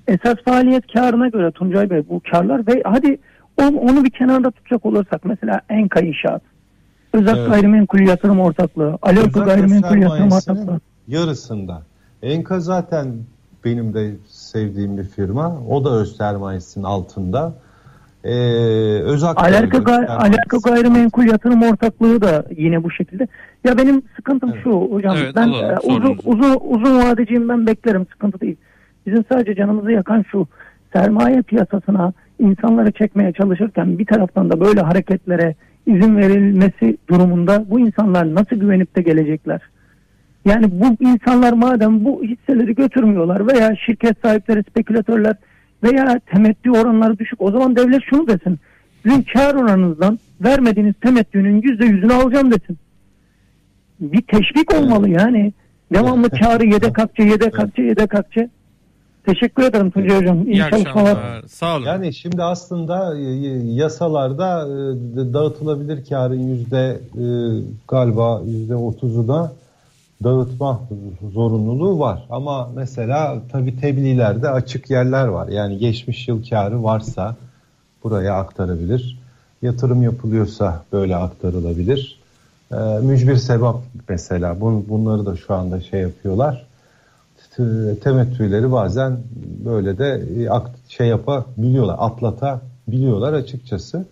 [0.09, 3.19] esas faaliyet karına göre Tuncay Bey bu karlar ve hadi
[3.63, 6.43] onu, onu bir kenarda tutacak olursak mesela Enka İnşaat,
[7.13, 7.51] Özak Evet.
[7.51, 10.81] Gayrimenkul Yatırım Ortaklığı, Özellikle Gayrimenkul Yatırım Ortaklığı.
[11.09, 11.83] yarısında.
[12.23, 13.15] Enka zaten
[13.65, 15.59] benim de sevdiğim bir firma.
[15.71, 17.53] O da öz sermayesinin altında.
[18.25, 18.31] Ee,
[19.01, 20.07] Özak Alaka, Gay-.
[20.07, 23.29] Alaka Gayrimenkul Yatırım Ortaklığı da yine bu şekilde.
[23.65, 24.65] Ya benim sıkıntım Evet.
[24.65, 28.57] şu hocam Evet, ben alalım e, uzun, uzun, uzun vadeciyim ben beklerim sıkıntı değil.
[29.07, 30.47] Bizim sadece canımızı yakan şu
[30.93, 35.55] sermaye piyasasına insanları çekmeye çalışırken bir taraftan da böyle hareketlere
[35.87, 39.61] izin verilmesi durumunda bu insanlar nasıl güvenip de gelecekler?
[40.45, 45.37] Yani bu insanlar madem bu hisseleri götürmüyorlar veya şirket sahipleri, spekülatörler
[45.83, 48.59] veya temettü oranları düşük o zaman devlet şunu desin.
[49.03, 52.79] Sizin kar oranınızdan vermediğiniz temettünün yüzde yüzünü alacağım desin.
[54.01, 55.53] Bir teşvik olmalı yani.
[55.93, 58.49] Devamlı karı yedek akçe, yedek akçe, yedek akçe.
[59.27, 60.43] Teşekkür ederim Tuncay Hocam.
[60.43, 61.11] İyi, İyi çalışmalar.
[61.11, 61.43] akşamlar.
[61.49, 61.85] Sağ olun.
[61.87, 63.23] Yani şimdi aslında e,
[63.75, 67.25] yasalarda e, dağıtılabilir karın yüzde e,
[67.89, 69.53] galiba yüzde otuzu da
[70.25, 70.81] dağıtma
[71.33, 72.27] zorunluluğu var.
[72.31, 75.49] Ama mesela tabi tebliğlerde açık yerler var.
[75.49, 77.37] Yani geçmiş yıl karı varsa
[78.05, 79.19] buraya aktarabilir.
[79.63, 82.21] Yatırım yapılıyorsa böyle aktarılabilir.
[82.73, 83.75] E, mücbir sebep
[84.09, 86.67] mesela bun, bunları da şu anda şey yapıyorlar.
[88.05, 89.17] Temettüleri bazen
[89.65, 90.49] böyle de e,
[90.89, 94.05] şey yapabiliyorlar, atlatabiliyorlar açıkçası.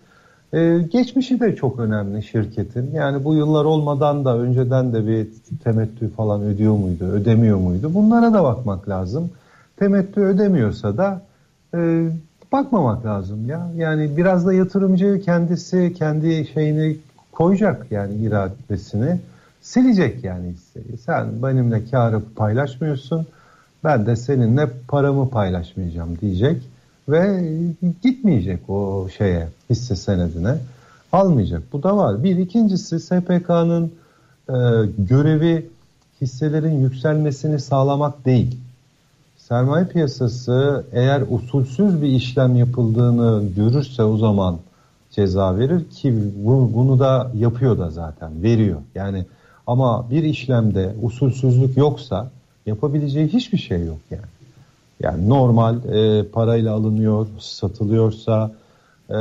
[0.54, 2.90] Ee, geçmişi de çok önemli şirketin.
[2.94, 5.28] Yani bu yıllar olmadan da önceden de bir
[5.64, 7.94] temettü falan ödüyor muydu, ödemiyor muydu?
[7.94, 9.30] Bunlara da bakmak lazım.
[9.76, 11.22] Temettü ödemiyorsa da
[11.74, 12.08] e,
[12.52, 13.70] bakmamak lazım ya.
[13.76, 16.96] Yani biraz da yatırımcı kendisi kendi şeyini
[17.32, 19.20] koyacak yani iradesini
[19.62, 20.98] silecek yani hisseyi.
[21.06, 23.26] Sen benimle karı paylaşmıyorsun.
[23.84, 26.62] Ben de seninle paramı paylaşmayacağım diyecek
[27.08, 27.44] ve
[28.02, 30.54] gitmeyecek o şeye hisse senedine
[31.12, 31.62] almayacak.
[31.72, 32.24] Bu da var.
[32.24, 33.92] Bir ikincisi SPK'nın
[34.48, 34.54] e,
[34.98, 35.66] görevi
[36.20, 38.56] hisselerin yükselmesini sağlamak değil.
[39.36, 44.58] Sermaye piyasası eğer usulsüz bir işlem yapıldığını görürse o zaman
[45.10, 48.80] ceza verir ki bu- bunu da yapıyor da zaten veriyor.
[48.94, 49.24] Yani
[49.66, 52.30] ama bir işlemde usulsüzlük yoksa
[52.66, 54.22] yapabileceği hiçbir şey yok yani.
[55.00, 58.50] Yani normal e, parayla alınıyor, satılıyorsa,
[59.10, 59.14] e,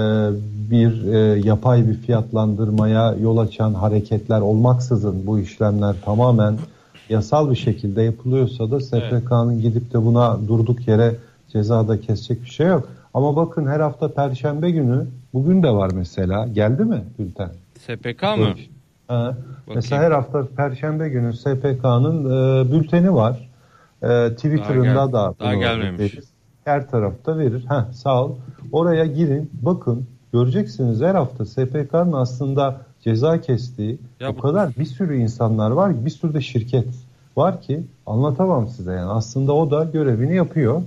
[0.72, 6.58] bir e, yapay bir fiyatlandırmaya yol açan hareketler olmaksızın bu işlemler tamamen
[7.10, 11.16] yasal bir şekilde yapılıyorsa da SPK'nın gidip de buna durduk yere
[11.52, 12.90] cezada kesecek bir şey yok.
[13.14, 17.50] Ama bakın her hafta perşembe günü bugün de var mesela geldi mi bülten?
[17.80, 18.54] SPK mı?
[19.12, 19.36] Ha,
[19.76, 23.50] mesela her hafta perşembe günü SPK'nın e, bülteni var.
[24.04, 26.00] E, Twitter'ında Daha gel- da daha gelmemiş.
[26.00, 26.24] verir.
[26.66, 27.66] Her tarafta verir.
[27.70, 28.32] Heh, sağ ol.
[28.72, 34.86] Oraya girin bakın göreceksiniz her hafta SPK'nın aslında ceza kestiği Ya o bu- kadar bir
[34.86, 36.88] sürü insanlar var ki bir sürü de şirket
[37.38, 40.82] var ki anlatamam size yani aslında o da görevini yapıyor.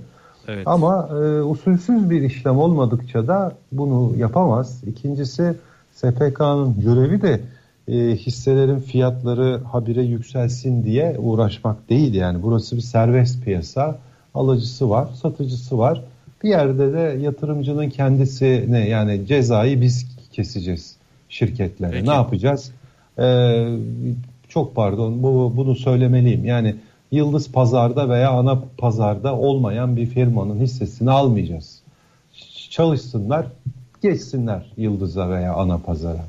[0.47, 0.67] Evet.
[0.67, 4.83] Ama e, usulsüz bir işlem olmadıkça da bunu yapamaz.
[4.87, 5.55] İkincisi
[5.93, 7.39] SPK'nın görevi de
[7.87, 12.43] e, hisselerin fiyatları habire yükselsin diye uğraşmak değil yani.
[12.43, 13.97] Burası bir serbest piyasa.
[14.33, 16.01] Alıcısı var, satıcısı var.
[16.43, 20.95] Bir yerde de yatırımcının kendisine yani cezayı biz keseceğiz
[21.29, 21.91] şirketlere.
[21.91, 22.09] Peki.
[22.09, 22.71] Ne yapacağız?
[23.19, 23.67] Ee,
[24.49, 26.45] çok pardon bu, bunu söylemeliyim.
[26.45, 26.75] Yani
[27.11, 31.79] yıldız pazarda veya ana pazarda olmayan bir firmanın hissesini almayacağız.
[32.69, 33.47] Çalışsınlar,
[34.01, 36.25] geçsinler yıldıza veya ana pazara.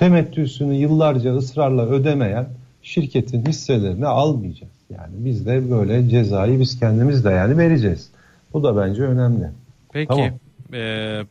[0.00, 2.48] Temettüsünü yıllarca ısrarla ödemeyen
[2.82, 4.72] şirketin hisselerini almayacağız.
[4.90, 8.10] Yani biz de böyle cezayı biz kendimiz de yani vereceğiz.
[8.52, 9.50] Bu da bence önemli.
[9.92, 10.08] Peki.
[10.08, 10.30] Tamam.
[10.72, 11.22] Ee,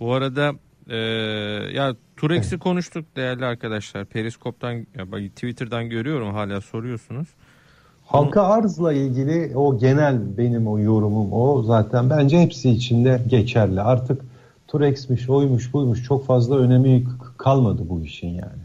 [0.00, 0.52] bu arada
[0.88, 0.96] e,
[1.76, 4.04] ya Turex'i konuştuk değerli arkadaşlar.
[4.04, 7.28] Periskop'tan ya Twitter'dan görüyorum hala soruyorsunuz.
[8.06, 13.80] Halka arzla ilgili o genel benim o yorumum o zaten bence hepsi içinde geçerli.
[13.80, 14.22] Artık
[14.68, 17.04] Turex'miş, oymuş, buymuş çok fazla önemi
[17.40, 18.62] kalmadı bu işin yani.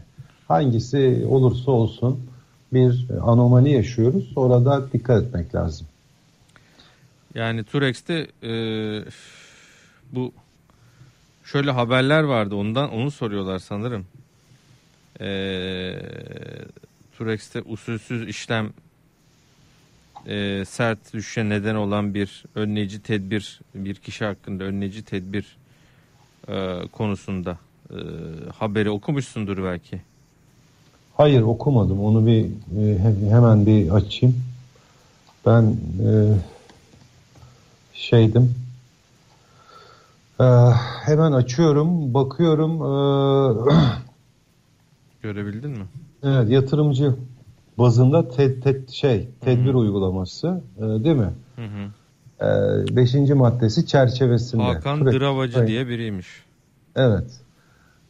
[0.48, 2.20] Hangisi olursa olsun
[2.72, 4.32] bir anomali yaşıyoruz.
[4.36, 5.86] Orada dikkat etmek lazım.
[7.34, 8.52] Yani Turex'te e,
[10.12, 10.32] bu
[11.44, 14.06] şöyle haberler vardı ondan onu soruyorlar sanırım.
[15.20, 15.26] E,
[17.18, 18.72] Turex'te usulsüz işlem
[20.26, 25.56] e, sert düşüşe neden olan bir önleyici tedbir bir kişi hakkında önleyici tedbir
[26.48, 27.58] e, konusunda
[27.90, 27.96] e,
[28.58, 30.00] haberi okumuşsundur belki.
[31.16, 32.00] Hayır okumadım.
[32.04, 32.44] Onu bir
[32.80, 34.36] e, he- hemen bir açayım.
[35.46, 35.62] Ben
[36.06, 36.10] e,
[37.94, 38.54] şeydim.
[40.40, 40.44] E,
[41.04, 42.72] hemen açıyorum, bakıyorum.
[42.82, 43.72] E,
[45.22, 45.84] Görebildin mi?
[46.22, 47.14] Evet, yatırımcı
[47.78, 51.32] bazında te, te- şey tedbir uygulaması e, değil mi?
[51.56, 51.90] Hı hı.
[52.46, 54.62] E, beşinci maddesi çerçevesinde.
[54.62, 55.68] Hakan Sürekli- Dravacı Evet.
[55.68, 56.26] diye biriymiş.
[56.96, 57.40] Evet.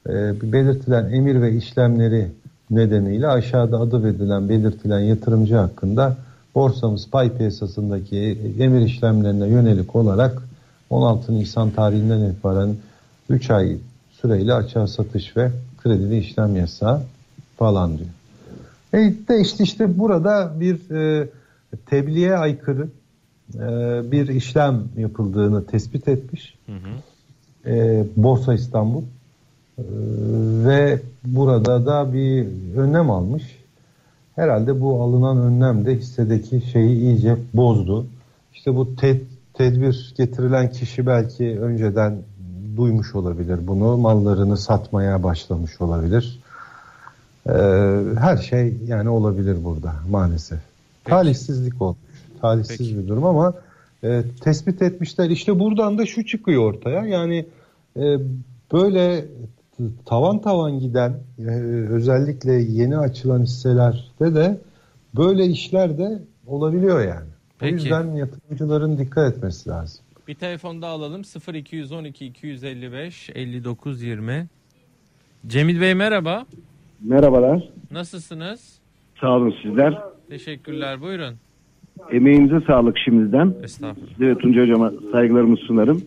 [0.08, 2.28] E, belirtilen emir ve işlemleri
[2.70, 6.16] nedeniyle aşağıda adı verilen belirtilen yatırımcı hakkında
[6.54, 10.42] borsamız pay piyasasındaki emir işlemlerine yönelik olarak
[10.90, 12.76] 16 Nisan tarihinden itibaren
[13.28, 13.76] 3 ay
[14.12, 15.50] süreyle açığa satış ve
[15.82, 17.02] kredili işlem yasağı
[17.56, 18.10] falan diyor.
[18.92, 21.28] E de işte işte burada bir e,
[21.86, 22.88] tebliğe aykırı
[23.54, 23.60] e,
[24.12, 26.54] bir işlem yapıldığını tespit etmiş.
[26.66, 27.70] Hı hı.
[27.70, 29.02] E, Borsa İstanbul
[29.78, 33.42] ve burada da bir önlem almış.
[34.36, 38.06] Herhalde bu alınan önlem de hissedeki şeyi iyice bozdu.
[38.54, 42.18] İşte bu ted- tedbir getirilen kişi belki önceden
[42.76, 43.96] duymuş olabilir bunu.
[43.96, 46.40] Mallarını satmaya başlamış olabilir.
[47.46, 47.52] Ee,
[48.18, 50.58] her şey yani olabilir burada maalesef.
[51.04, 51.10] Peki.
[51.10, 51.98] Talihsizlik olmuş.
[52.40, 52.98] Talihsiz Peki.
[52.98, 53.54] bir durum ama
[54.04, 55.30] e, tespit etmişler.
[55.30, 57.06] İşte buradan da şu çıkıyor ortaya.
[57.06, 57.46] Yani
[57.96, 58.02] e,
[58.72, 59.24] böyle
[60.06, 61.50] tavan tavan giden e,
[61.90, 64.60] özellikle yeni açılan hisselerde de
[65.16, 67.28] böyle işler de olabiliyor yani.
[67.58, 67.72] Peki.
[67.72, 70.04] O yüzden yatırımcıların dikkat etmesi lazım.
[70.28, 71.22] Bir telefon daha alalım
[71.54, 74.46] 0212 255 59 20.
[75.46, 76.46] Cemil Bey merhaba.
[77.00, 77.68] Merhabalar.
[77.90, 78.78] Nasılsınız?
[79.20, 79.98] Sağ olun sizler.
[80.28, 81.34] Teşekkürler buyurun.
[82.12, 83.54] Emeğinize sağlık şimdiden.
[83.62, 84.08] Estağfurullah.
[84.12, 86.02] Size ve Tuncay Hocam'a saygılarımı sunarım.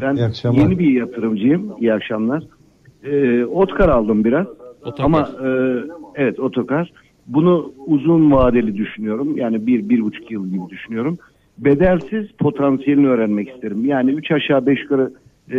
[0.00, 1.72] Ben yeni bir yatırımcıyım.
[1.80, 2.44] İyi akşamlar.
[3.04, 4.46] Ee, Otkar aldım biraz.
[4.84, 5.04] Otokar.
[5.04, 5.48] Ama e,
[6.14, 6.92] evet otokar.
[7.26, 9.36] Bunu uzun vadeli düşünüyorum.
[9.36, 11.18] Yani bir, bir buçuk yıl gibi düşünüyorum.
[11.58, 13.84] Bedelsiz potansiyelini öğrenmek isterim.
[13.84, 15.12] Yani üç aşağı beş yukarı
[15.50, 15.58] e,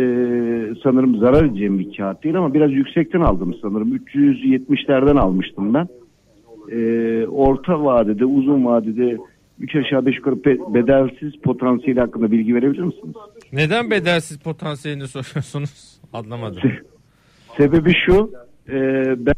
[0.82, 3.96] sanırım zarar edeceğim bir kağıt değil ama biraz yüksekten aldım sanırım.
[3.96, 5.88] 370'lerden almıştım ben.
[6.72, 9.18] E, orta vadede, uzun vadede
[9.60, 13.14] üç aşağı beş yukarı bedelsiz potansiyeli hakkında bilgi verebilir misiniz?
[13.52, 16.00] Neden bedelsiz potansiyelini soruyorsunuz?
[16.12, 16.62] Anlamadım.
[17.56, 18.32] Sebebi şu,
[18.68, 18.74] e,
[19.26, 19.34] ben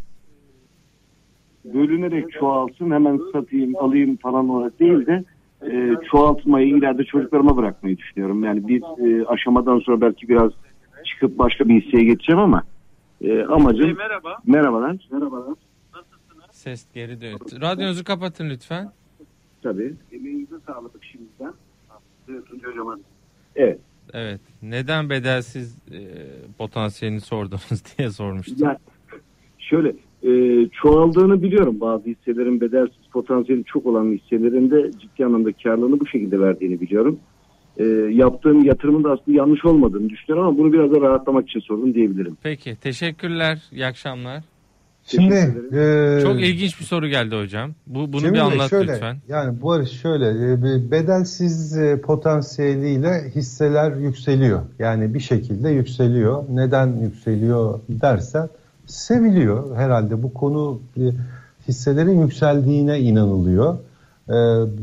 [1.64, 5.24] bölünerek çoğalsın hemen satayım alayım falan olarak değil de
[5.62, 8.44] e, çoğaltmayı ileride çocuklarıma bırakmayı düşünüyorum.
[8.44, 10.52] Yani bir e, aşamadan sonra belki biraz
[11.04, 12.62] çıkıp başka bir hisseye geçeceğim ama
[13.20, 14.38] e, amacım merhaba.
[14.46, 15.08] merhabalar.
[15.12, 15.54] Merhabalar.
[16.50, 17.38] Ses geri dön.
[17.60, 18.92] Radyonuzu kapatın lütfen.
[19.62, 19.94] Tabii.
[20.12, 21.52] Emeğinize sağlık şimdiden.
[22.26, 22.98] Tuncay Hocam'a.
[23.56, 23.78] Evet.
[24.12, 24.40] Evet.
[24.62, 26.00] Neden bedelsiz e,
[26.58, 28.56] potansiyelini sordunuz diye sormuştum.
[28.60, 28.76] Yani
[29.58, 30.30] şöyle e,
[30.68, 36.40] çoğaldığını biliyorum bazı hisselerin bedelsiz potansiyeli çok olan hisselerin de ciddi anlamda karlılığını bu şekilde
[36.40, 37.20] verdiğini biliyorum.
[37.76, 41.94] E, yaptığım yatırımın da aslında yanlış olmadığını düşünüyorum ama bunu biraz da rahatlamak için sordum
[41.94, 42.36] diyebilirim.
[42.42, 43.62] Peki teşekkürler.
[43.72, 44.44] İyi akşamlar.
[45.10, 45.34] Şimdi
[45.72, 47.74] e, Çok ilginç bir soru geldi hocam.
[47.86, 49.16] Bu bunu Cemil bir anlat şöyle, lütfen.
[49.28, 54.60] Yani Barış şöyle e, bir bedelsiz e, potansiyeliyle hisseler yükseliyor.
[54.78, 56.44] Yani bir şekilde yükseliyor.
[56.50, 58.48] Neden yükseliyor dersen
[58.86, 61.02] seviliyor herhalde bu konu e,
[61.68, 63.74] hisselerin yükseldiğine inanılıyor.
[64.28, 64.36] E,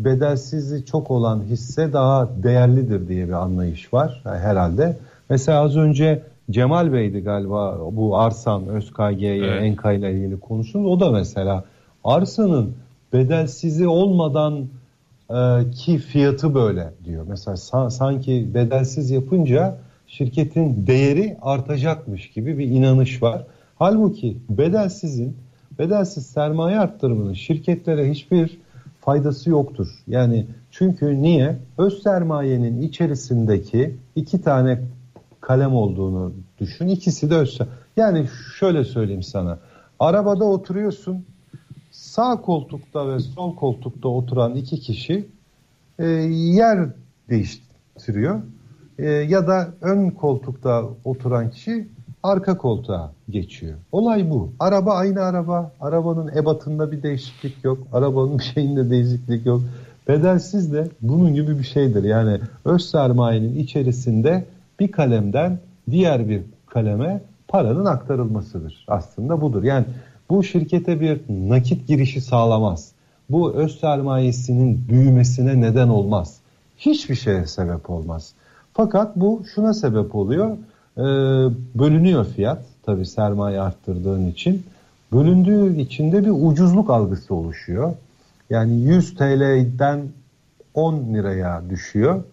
[0.05, 4.97] Bedelsizi çok olan hisse daha değerlidir diye bir anlayış var herhalde.
[5.29, 9.63] Mesela az önce Cemal Bey'di galiba bu Arsan, ÖSKG'ye, Evet.
[9.63, 10.85] Enka ile ilgili konuştunuz.
[10.91, 11.63] O da mesela
[12.03, 12.73] arsanın
[13.13, 14.65] bedelsizi olmadan
[15.29, 17.25] e, ki fiyatı böyle diyor.
[17.27, 19.77] Mesela sa- sanki bedelsiz yapınca
[20.07, 23.43] şirketin değeri artacakmış gibi bir inanış var.
[23.75, 25.37] Halbuki bedelsizin,
[25.79, 28.57] bedelsiz sermaye arttırımının şirketlere hiçbir
[29.01, 29.87] faydası yoktur.
[30.07, 31.57] Yani çünkü niye?
[31.77, 34.79] Öz sermayenin içerisindeki iki tane
[35.47, 36.87] kalem olduğunu düşün.
[36.87, 37.59] İkisi de öz.
[37.97, 38.25] Yani
[38.59, 39.59] şöyle söyleyeyim sana.
[39.99, 41.25] Arabada oturuyorsun.
[41.91, 45.27] Sağ koltukta ve sol koltukta oturan iki kişi
[45.99, 46.89] e, yer
[47.29, 48.41] değiştiriyor.
[48.99, 51.87] E, ya da ön koltukta oturan kişi
[52.23, 53.77] arka koltuğa geçiyor.
[53.91, 54.51] Olay bu.
[54.59, 55.71] Araba aynı araba.
[55.81, 57.87] Arabanın ebatında bir değişiklik yok.
[57.93, 59.61] Arabanın şeyinde değişiklik yok.
[60.07, 62.03] Bedelsiz de bunun gibi bir şeydir.
[62.03, 64.45] Yani öz sermayenin içerisinde
[64.79, 65.59] bir kalemden
[65.91, 68.85] diğer bir kaleme paranın aktarılmasıdır.
[68.87, 69.63] Aslında budur.
[69.63, 69.85] Yani
[70.29, 72.91] bu şirkete bir nakit girişi sağlamaz.
[73.29, 76.37] Bu öz sermayesinin büyümesine neden olmaz.
[76.77, 78.33] Hiçbir şeye sebep olmaz.
[78.73, 80.57] Fakat bu şuna sebep oluyor.
[80.97, 81.01] Ee,
[81.75, 84.63] bölünüyor fiyat tabii sermaye arttırdığın için.
[85.13, 87.93] Bölündüğü içinde bir ucuzluk algısı oluşuyor.
[88.49, 90.01] Yani 100 TL'den
[90.73, 92.23] 10 liraya düşüyor.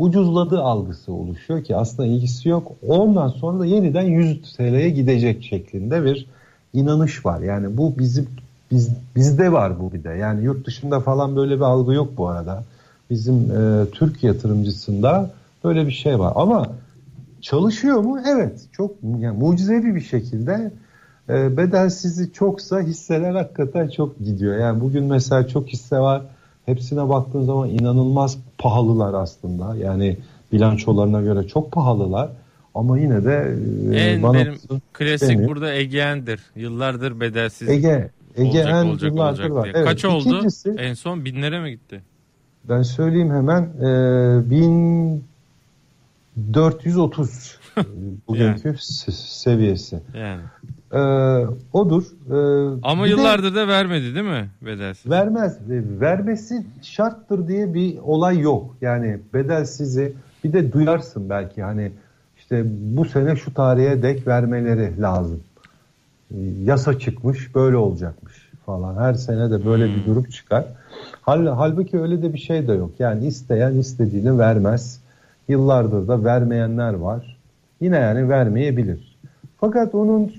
[0.00, 2.72] Ucuzladığı algısı oluşuyor ki aslında ilgisi yok.
[2.88, 6.26] Ondan sonra da yeniden 100 TL'ye gidecek şeklinde bir
[6.72, 7.40] inanış var.
[7.40, 8.28] Yani bu bizim
[8.70, 10.08] biz bizde var bu bir de.
[10.08, 12.64] Yani yurt dışında falan böyle bir algı yok bu arada.
[13.10, 15.30] Bizim e, Türk yatırımcısında
[15.64, 16.32] böyle bir şey var.
[16.36, 16.66] Ama
[17.40, 18.20] çalışıyor mu?
[18.26, 18.60] Evet.
[18.72, 20.72] Çok yani mucizevi bir şekilde
[21.28, 24.58] e, bedelsizi çoksa hisseler hakikaten çok gidiyor.
[24.58, 26.22] Yani bugün mesela çok hisse var.
[26.66, 29.76] Hepsine baktığın zaman inanılmaz pahalılar aslında.
[29.76, 30.16] Yani
[30.52, 32.28] bilançolarına göre çok pahalılar.
[32.74, 33.56] Ama yine de
[33.92, 34.54] e, En bana benim
[34.92, 35.48] klasik demiyor.
[35.50, 36.40] burada Ege'ndir.
[36.56, 39.64] Yıllardır bedelsiz Ege Ege olacak en olacak yıllardır olacak var.
[39.64, 39.72] diye.
[39.76, 40.28] Evet, Kaç oldu?
[40.28, 42.00] ikincisi- En son binlere mi gitti?
[42.68, 44.50] Ben söyleyeyim hemen e,
[46.36, 47.80] 1430 e,
[48.28, 50.00] bugünkü se- seviyesi.
[50.18, 50.42] Yani.
[50.92, 50.98] E,
[51.72, 52.02] odur.
[52.30, 52.36] E,
[52.82, 55.10] Ama bir de yıllardır da vermedi değil mi bedelsiz?
[55.10, 55.52] vermez.
[55.56, 58.76] E, Vermesi şarttır diye bir olay yok.
[58.80, 60.12] Yani bedelsizi
[60.44, 61.92] bir de duyarsın belki hani
[62.38, 65.40] işte bu sene şu tarihe dek vermeleri lazım.
[66.30, 68.96] E, Yasa çıkmış böyle olacakmış falan.
[69.02, 70.64] Her sene de böyle bir durum çıkar.
[71.22, 72.90] Hal, halbuki öyle de bir şey de yok.
[72.98, 75.00] Yani isteyen istediğini vermez.
[75.48, 77.36] Yıllardır da vermeyenler var.
[77.80, 79.09] Yine yani vermeyebilir.
[79.60, 80.32] Fakat onun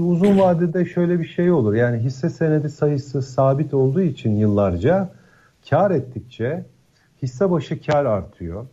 [0.00, 1.74] uzun vadede şöyle bir şey olur.
[1.74, 5.08] Yani hisse senedi sayısı sabit olduğu için yıllarca
[5.70, 6.64] kar ettikçe
[7.22, 8.66] hisse başı kar artıyor.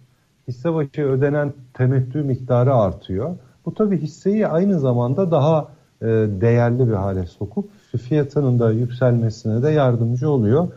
[0.48, 3.36] Hisse başı ödenen temettü miktarı artıyor.
[3.66, 5.68] Bu tabii hisseyi aynı zamanda daha
[6.02, 6.06] e,
[6.42, 10.68] değerli bir hale sokup fiyatının da yükselmesine de yardımcı oluyor.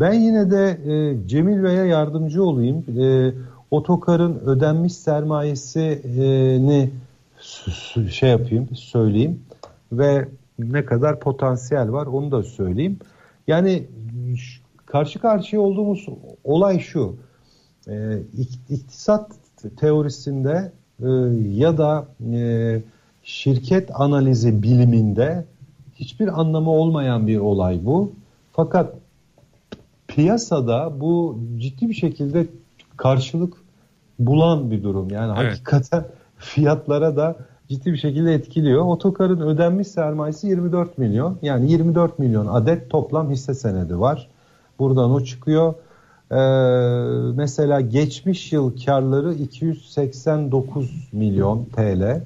[0.00, 2.84] Ben yine de e, Cemil Bey'e yardımcı olayım.
[3.00, 3.32] E,
[3.70, 6.90] otokarın ödenmiş sermayesini
[8.10, 9.42] şey yapayım, söyleyeyim
[9.92, 10.28] ve
[10.58, 12.98] ne kadar potansiyel var onu da söyleyeyim.
[13.46, 13.86] Yani
[14.86, 16.06] karşı karşıya olduğumuz
[16.44, 17.16] olay şu.
[17.88, 17.92] E,
[18.38, 19.30] ik- iktisat
[19.76, 21.08] teorisinde e,
[21.58, 22.82] ya da e,
[23.22, 25.44] şirket analizi biliminde
[25.94, 28.12] hiçbir anlamı olmayan bir olay bu.
[28.52, 28.94] Fakat
[30.08, 32.46] piyasada bu ciddi bir şekilde
[32.96, 33.54] karşılık
[34.18, 35.10] bulan bir durum.
[35.10, 35.52] Yani Evet.
[35.52, 36.04] hakikaten
[36.42, 37.36] fiyatlara da
[37.68, 38.84] ciddi bir şekilde etkiliyor.
[38.84, 41.38] Otokarın ödenmiş sermayesi 24 milyon.
[41.42, 44.28] Yani 24 milyon adet toplam hisse senedi var.
[44.78, 45.74] Buradan o çıkıyor.
[46.30, 46.34] Ee,
[47.36, 52.22] mesela geçmiş yıl karları 289 milyon TL.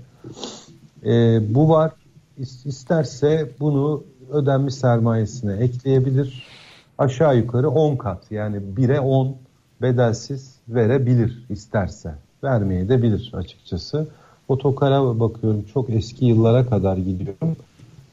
[1.07, 1.93] Ee, bu var.
[2.41, 4.03] İs- İsterse bunu
[4.33, 6.43] ödenmiş sermayesine ekleyebilir.
[6.99, 9.37] Aşağı yukarı 10 kat yani 1'e 10
[9.83, 12.15] bedelsiz verebilir isterse.
[12.47, 14.09] Vermeye de bilir açıkçası.
[14.49, 17.57] Otokara bakıyorum çok eski yıllara kadar gidiyorum.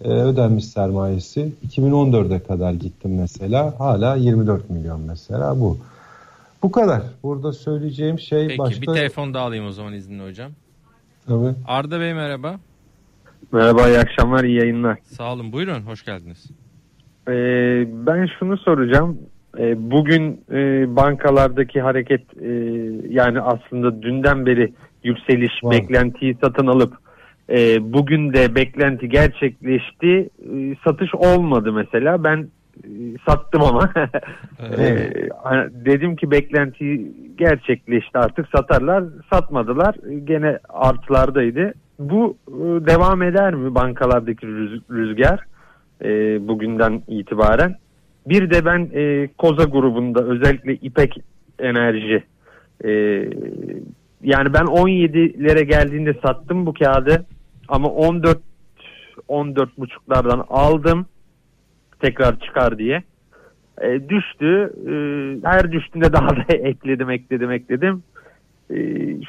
[0.03, 3.79] Ee, ödenmiş sermayesi 2014'e kadar gittim mesela.
[3.79, 5.77] Hala 24 milyon mesela bu.
[6.63, 7.01] Bu kadar.
[7.23, 8.81] Burada söyleyeceğim şey Peki başka...
[8.81, 10.51] bir telefon daha alayım o zaman izinle hocam.
[11.27, 11.53] Tabii.
[11.67, 12.59] Arda Bey merhaba.
[13.51, 14.97] Merhaba, iyi akşamlar, iyi yayınlar.
[15.03, 16.45] Sağ olun buyurun hoş geldiniz.
[17.27, 17.33] Ee,
[18.05, 19.17] ben şunu soracağım.
[19.59, 22.49] Ee, bugün e, bankalardaki hareket e,
[23.09, 24.73] yani aslında dünden beri
[25.03, 25.71] yükseliş Var.
[25.71, 26.93] beklentiyi satın alıp
[27.49, 30.29] e, bugün de beklenti gerçekleşti.
[30.53, 32.23] E, satış olmadı mesela.
[32.23, 32.47] Ben
[32.83, 32.89] e,
[33.29, 33.89] sattım ama.
[34.79, 35.11] E,
[35.43, 39.03] hani dedim ki beklenti gerçekleşti artık satarlar.
[39.33, 39.95] Satmadılar.
[40.09, 41.73] E, Gene artılardaydı.
[41.99, 42.53] Bu e,
[42.87, 45.39] devam eder mi bankalardaki rüz- rüzgar
[46.03, 46.07] e,
[46.47, 47.75] bugünden itibaren?
[48.27, 51.17] Bir de ben e, Koza grubunda özellikle İpek
[51.59, 52.23] Enerji
[52.83, 52.89] e,
[54.23, 57.25] yani ben 17'lere geldiğinde sattım bu kağıdı
[57.67, 58.37] ama 14
[59.27, 61.05] 14 buçuklardan aldım
[62.01, 63.03] tekrar çıkar diye.
[63.81, 64.73] E, düştü.
[64.87, 64.93] E,
[65.47, 68.03] her düştüğünde daha da ekledim ekledim ekledim.
[68.71, 68.77] E,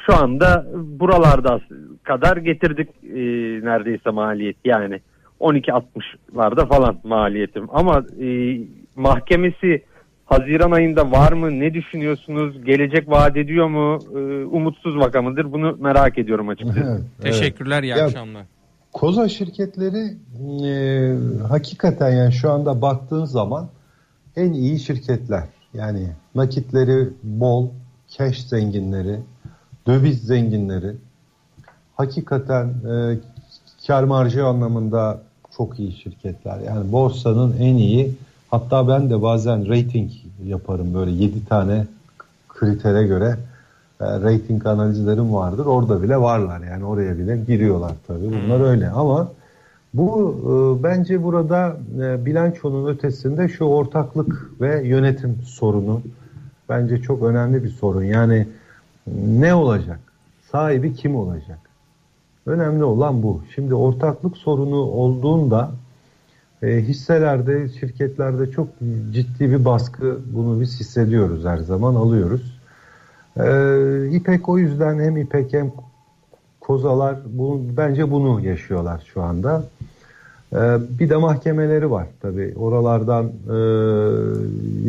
[0.05, 1.59] şu anda buralarda
[2.03, 3.19] kadar getirdik e,
[3.65, 4.99] neredeyse maliyet yani
[5.39, 8.57] 12.60'larda falan maliyetim ama e,
[8.95, 9.83] mahkemesi
[10.25, 11.59] Haziran ayında var mı?
[11.59, 12.65] Ne düşünüyorsunuz?
[12.65, 13.99] Gelecek vaat ediyor mu?
[14.15, 15.51] E, umutsuz vaka mıdır?
[15.51, 16.79] Bunu merak ediyorum açıkçası.
[16.79, 17.33] Evet, evet.
[17.33, 18.45] Teşekkürler iyi Ya, akşamlar.
[18.93, 20.17] Koza şirketleri
[20.67, 20.73] e,
[21.47, 23.69] hakikaten yani şu anda baktığın zaman
[24.35, 25.43] en iyi şirketler.
[25.73, 27.69] Yani nakitleri bol,
[28.17, 29.19] cash zenginleri,
[29.87, 30.91] döviz zenginleri.
[31.95, 33.19] Hakikaten e,
[33.87, 35.21] kar marjı anlamında
[35.57, 36.59] çok iyi şirketler.
[36.59, 38.11] Yani borsanın en iyi
[38.55, 40.11] hatta ben de bazen rating
[40.45, 41.87] yaparım böyle 7 tane
[42.49, 43.37] kritere göre
[44.01, 45.65] e, rating analizlerim vardır.
[45.65, 48.31] Orada bile varlar yani oraya bile giriyorlar tabii.
[48.31, 49.31] Bunlar öyle ama
[49.93, 56.01] bu e, bence burada e, bilançonun ötesinde şu ortaklık ve yönetim sorunu
[56.69, 58.03] bence çok önemli bir sorun.
[58.03, 58.47] Yani
[59.17, 59.99] ne olacak?
[60.51, 61.59] Sahibi kim olacak?
[62.45, 63.41] Önemli olan bu.
[63.55, 65.71] Şimdi ortaklık sorunu olduğunda
[66.65, 68.67] e, hisselerde, şirketlerde çok
[69.11, 72.55] ciddi bir baskı bunu biz hissediyoruz her zaman alıyoruz.
[73.39, 75.71] Ee, İpek o yüzden hem İpek hem
[76.67, 79.63] Kozalar bu, bence bunu yaşıyorlar şu anda.
[80.53, 82.53] Ee, bir de mahkemeleri var tabi.
[82.55, 83.57] Oralardan e,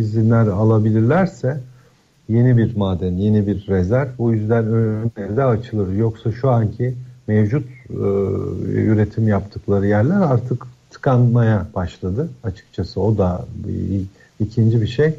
[0.01, 1.61] izinler alabilirlerse
[2.29, 4.09] yeni bir maden, yeni bir rezerv.
[4.19, 5.93] O yüzden önleri de açılır.
[5.93, 6.95] Yoksa şu anki
[7.27, 7.95] mevcut e,
[8.73, 10.67] üretim yaptıkları yerler artık
[11.07, 12.29] tıkanmaya başladı.
[12.45, 14.03] Açıkçası o da bir,
[14.41, 15.15] ikinci bir şey.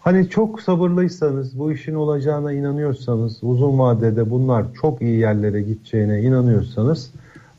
[0.00, 7.10] Hani çok sabırlıysanız, bu işin olacağına inanıyorsanız, uzun vadede bunlar çok iyi yerlere gideceğine inanıyorsanız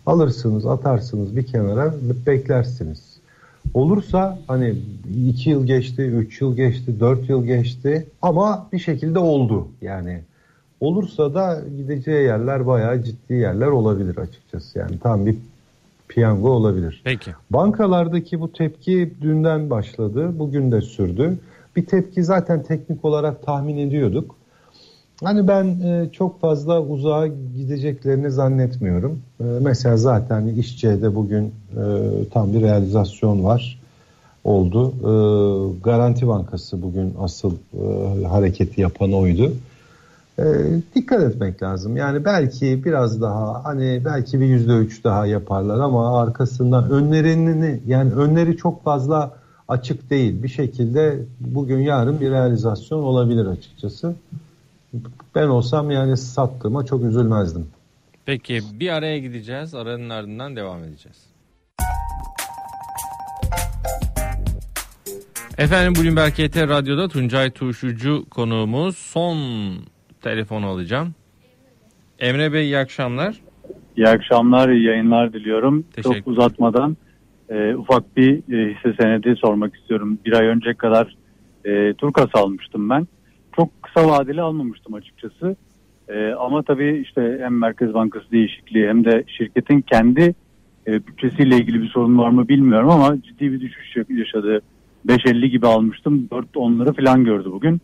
[0.05, 1.93] alırsınız, atarsınız bir kenara,
[2.27, 3.17] beklersiniz.
[3.73, 4.75] Olursa hani
[5.27, 10.21] 2 yıl geçti, 3 yıl geçti, 4 yıl geçti ama bir şekilde oldu yani.
[10.79, 14.79] Olursa da gideceği yerler bayağı ciddi yerler olabilir açıkçası.
[14.79, 15.35] Yani tam bir
[16.07, 17.01] piyango olabilir.
[17.03, 17.31] Peki.
[17.49, 21.37] Bankalardaki bu tepki dünden başladı, bugün de sürdü.
[21.75, 24.35] Bir tepki zaten teknik olarak tahmin ediyorduk.
[25.23, 29.21] Hani ben e, çok fazla uzağa gideceklerini zannetmiyorum.
[29.39, 31.83] E, mesela zaten İşçe'de bugün e,
[32.31, 33.79] tam bir realizasyon var
[34.43, 34.93] oldu.
[34.99, 35.11] E,
[35.83, 39.51] Garanti Bankası bugün asıl e, hareketi yapan oydu.
[40.39, 40.43] E,
[40.95, 41.97] dikkat etmek lazım.
[41.97, 48.13] Yani belki biraz daha hani belki bir yüzde üç daha yaparlar ama arkasından önlerini yani
[48.13, 49.31] önleri çok fazla
[49.67, 50.43] açık değil.
[50.43, 54.15] Bir şekilde bugün yarın bir realizasyon olabilir açıkçası.
[55.35, 57.67] Ben olsam yani sattığıma çok üzülmezdim.
[58.25, 59.75] Peki bir araya gideceğiz.
[59.75, 61.17] Aranın ardından devam edeceğiz.
[65.57, 68.97] Efendim Bloomberg KT Radyo'da Tuncay Tuşucu konuğumuz.
[68.97, 69.37] Son
[70.23, 71.15] telefonu alacağım.
[72.19, 73.35] Emre Bey iyi akşamlar.
[73.97, 75.85] İyi akşamlar, iyi yayınlar diliyorum.
[76.03, 76.97] Çok uzatmadan
[77.49, 80.19] e, ufak bir e, hisse senedi sormak istiyorum.
[80.25, 81.15] Bir ay önce kadar
[81.65, 83.07] e, Turkas almıştım ben.
[83.55, 85.55] Çok kısa vadeli almamıştım açıkçası.
[86.09, 90.35] E, ama tabii işte hem Merkez Bankası değişikliği hem de şirketin kendi
[90.87, 94.61] e, bütçesiyle ilgili bir sorun var mı bilmiyorum ama ciddi bir düşüş yaşadı.
[95.07, 96.27] 5.50 gibi almıştım.
[96.31, 97.81] 4 onları falan gördü bugün.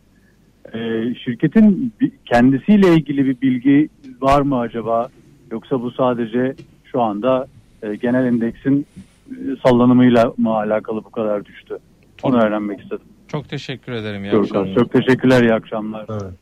[0.73, 1.93] Ee, şirketin
[2.25, 3.89] kendisiyle ilgili bir bilgi
[4.21, 5.07] var mı acaba?
[5.51, 7.47] Yoksa bu sadece şu anda
[7.83, 8.85] e, genel endeksin
[9.31, 9.35] e,
[9.65, 11.77] sallanımıyla mı alakalı bu kadar düştü?
[12.23, 13.05] Onu öğrenmek istedim.
[13.27, 14.23] Çok teşekkür ederim.
[14.23, 14.75] İyi Çok, akşamlar.
[14.75, 16.05] çok teşekkürler, iyi akşamlar.
[16.09, 16.33] Evet.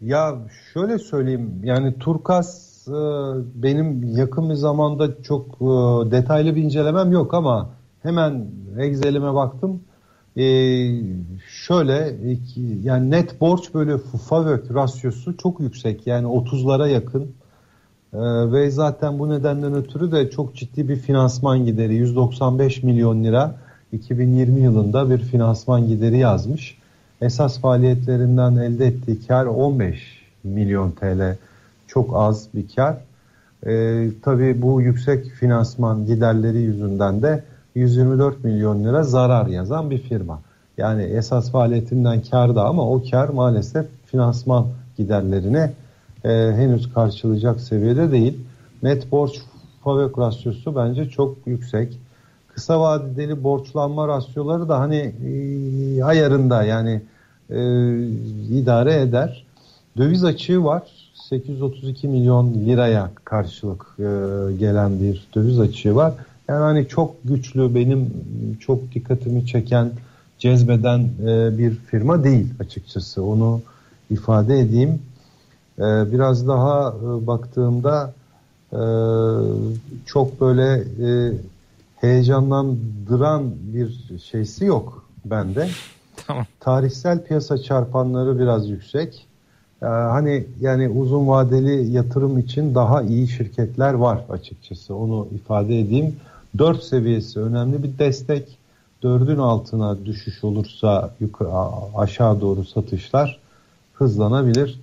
[0.00, 0.34] Ya
[0.74, 2.92] şöyle söyleyeyim yani Turkas e,
[3.62, 7.70] benim yakın bir zamanda çok e, detaylı bir incelemem yok ama
[8.02, 8.46] hemen
[8.78, 9.82] Excel'ime baktım.
[10.36, 10.44] E,
[11.48, 12.14] şöyle
[12.82, 17.22] yani net borç bölü FAVÖK rasyosu çok yüksek yani 30'lara yakın.
[18.12, 18.18] E,
[18.52, 23.54] ve zaten bu nedenden ötürü de çok ciddi bir finansman gideri 195 milyon lira
[23.92, 26.78] 2020 yılında bir finansman gideri yazmış.
[27.20, 31.36] Esas faaliyetlerinden elde ettiği kar 15 milyon TL.
[31.86, 32.96] Çok az bir kar.
[33.66, 37.44] Ee, tabii bu yüksek finansman giderleri yüzünden de
[37.74, 40.40] 124 milyon lira zarar yazan bir firma.
[40.78, 44.66] Yani esas faaliyetinden kar da ama o kar maalesef finansman
[44.96, 45.72] giderlerine
[46.24, 48.38] e, henüz karşılayacak seviyede değil.
[48.82, 49.32] Net borç
[49.84, 51.98] FAVÖK rasyosu bence çok yüksek.
[52.54, 57.02] Kısa vadeli borçlanma rasyoları da hani e, ayarında yani
[57.50, 57.60] e,
[58.50, 59.44] idare eder.
[59.96, 60.82] Döviz açığı var.
[61.14, 64.02] 832 milyon liraya karşılık e,
[64.58, 66.14] gelen bir döviz açığı var.
[66.48, 68.10] Yani hani çok güçlü benim
[68.60, 69.90] çok dikkatimi çeken
[70.38, 73.24] cezbeden e, bir firma değil açıkçası.
[73.24, 73.60] Onu
[74.10, 75.02] ifade edeyim.
[75.78, 75.82] E,
[76.12, 78.12] biraz daha e, baktığımda
[78.72, 78.80] e,
[80.06, 81.32] çok böyle e,
[81.96, 85.68] heyecanlandıran bir şeysi yok bende.
[86.26, 86.46] Tamam.
[86.60, 89.26] Tarihsel piyasa çarpanları biraz yüksek.
[89.82, 94.94] Ee, hani yani uzun vadeli yatırım için daha iyi şirketler var açıkçası.
[94.94, 96.16] Onu ifade edeyim.
[96.58, 98.58] 4 seviyesi önemli bir destek.
[99.02, 101.48] 4'ün altına düşüş olursa yukarı,
[101.96, 103.38] aşağı doğru satışlar
[103.94, 104.80] hızlanabilir.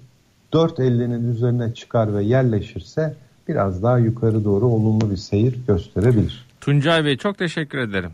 [0.54, 3.16] 4.50'nin üzerine çıkar ve yerleşirse
[3.48, 6.46] biraz daha yukarı doğru olumlu bir seyir gösterebilir.
[6.62, 8.12] Tuncay Bey çok teşekkür ederim.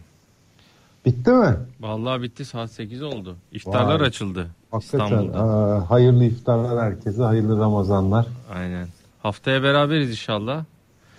[1.06, 1.56] Bitti mi?
[1.80, 3.36] Vallahi bitti saat 8 oldu.
[3.52, 4.08] İftarlar Vay.
[4.08, 5.40] açıldı Hakikaten İstanbul'da.
[5.40, 8.26] aa, hayırlı iftarlar herkese, hayırlı Ramazanlar.
[8.56, 8.88] Aynen.
[9.24, 10.64] Haftaya beraberiz inşallah.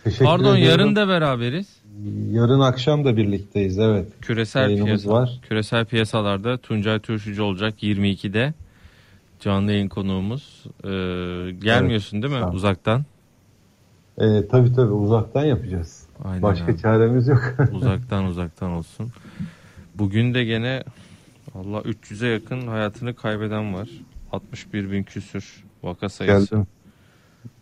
[0.05, 0.81] Teşekkür Pardon ediyorum.
[0.81, 1.67] yarın da beraberiz.
[2.31, 4.07] Yarın akşam da birlikteyiz evet.
[4.21, 5.41] Küresel piyasa, var.
[5.43, 8.55] küresel piyasalarda Tuncay Turşucu olacak 22'de.
[9.41, 10.65] Canlı yayın konuğumuz.
[10.85, 10.89] Ee,
[11.51, 13.05] gelmiyorsun değil mi uzaktan?
[14.19, 16.07] Ee, tabii tabii uzaktan yapacağız.
[16.25, 16.79] Aynen Başka abi.
[16.79, 17.55] çaremiz yok.
[17.73, 19.13] uzaktan uzaktan olsun.
[19.95, 20.83] Bugün de gene
[21.55, 23.89] Allah 300'e yakın hayatını kaybeden var.
[24.33, 26.51] 61 bin küsür vaka sayısı.
[26.51, 26.67] Geldim.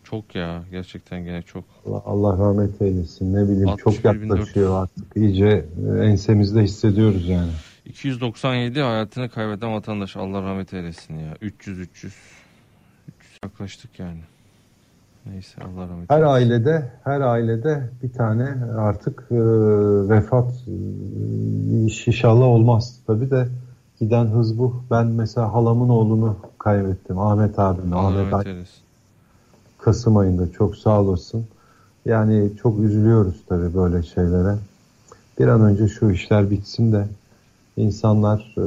[0.05, 1.63] Çok ya gerçekten gene çok.
[1.85, 3.33] Allah, Allah rahmet eylesin.
[3.33, 4.29] Ne bileyim çok 61.400.
[4.29, 5.17] yaklaşıyor artık.
[5.17, 5.65] İyice
[5.99, 7.51] e, ensemizde hissediyoruz yani.
[7.85, 11.33] 297 hayatını kaybeden vatandaş Allah rahmet eylesin ya.
[11.41, 12.13] 300 300
[13.19, 14.19] 300 yaklaştık yani.
[15.25, 16.31] Neyse Allah rahmet Her eylesin.
[16.33, 19.35] ailede her ailede bir tane artık e,
[20.09, 20.71] vefat e,
[22.07, 22.99] inşallah olmaz.
[23.07, 23.47] Tabii de
[23.99, 24.83] giden hız bu.
[24.91, 27.19] Ben mesela halamın oğlunu kaybettim.
[27.19, 27.95] Ahmet abimi.
[27.95, 28.84] Allah Ahmet eylesin.
[29.85, 31.45] Kasım ayında çok sağ olasın.
[32.05, 34.55] Yani çok üzülüyoruz tabii böyle şeylere.
[35.39, 37.07] Bir an önce şu işler bitsin de
[37.77, 38.65] insanlar e,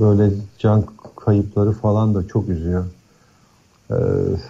[0.00, 0.84] böyle can
[1.16, 2.84] kayıpları falan da çok üzüyor.
[3.90, 3.96] E,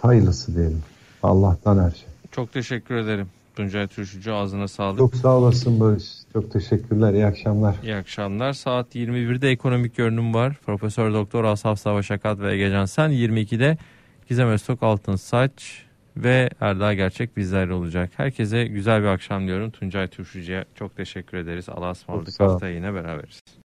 [0.03, 0.83] hayırlısı diyelim.
[1.23, 2.09] Allah'tan her şey.
[2.31, 3.27] Çok teşekkür ederim.
[3.57, 4.99] Tuncay Turşucu ağzına sağlık.
[4.99, 6.05] Çok sağ olasın Barış.
[6.33, 7.13] Çok teşekkürler.
[7.13, 7.77] İyi akşamlar.
[7.83, 8.53] İyi akşamlar.
[8.53, 10.57] Saat 21'de ekonomik görünüm var.
[10.67, 13.79] Profesör Doktor Asaf Savaş Akat ve Ege Cansen 22'de
[14.31, 15.85] Gizem Öztok Altın Saç
[16.17, 18.11] ve Erdal Gerçek bizlerle olacak.
[18.17, 19.71] Herkese güzel bir akşam diyorum.
[19.71, 21.69] Tuncay Turşucu'ya çok teşekkür ederiz.
[21.69, 22.41] Allah'a ısmarladık.
[22.41, 23.41] Haftaya yine beraberiz.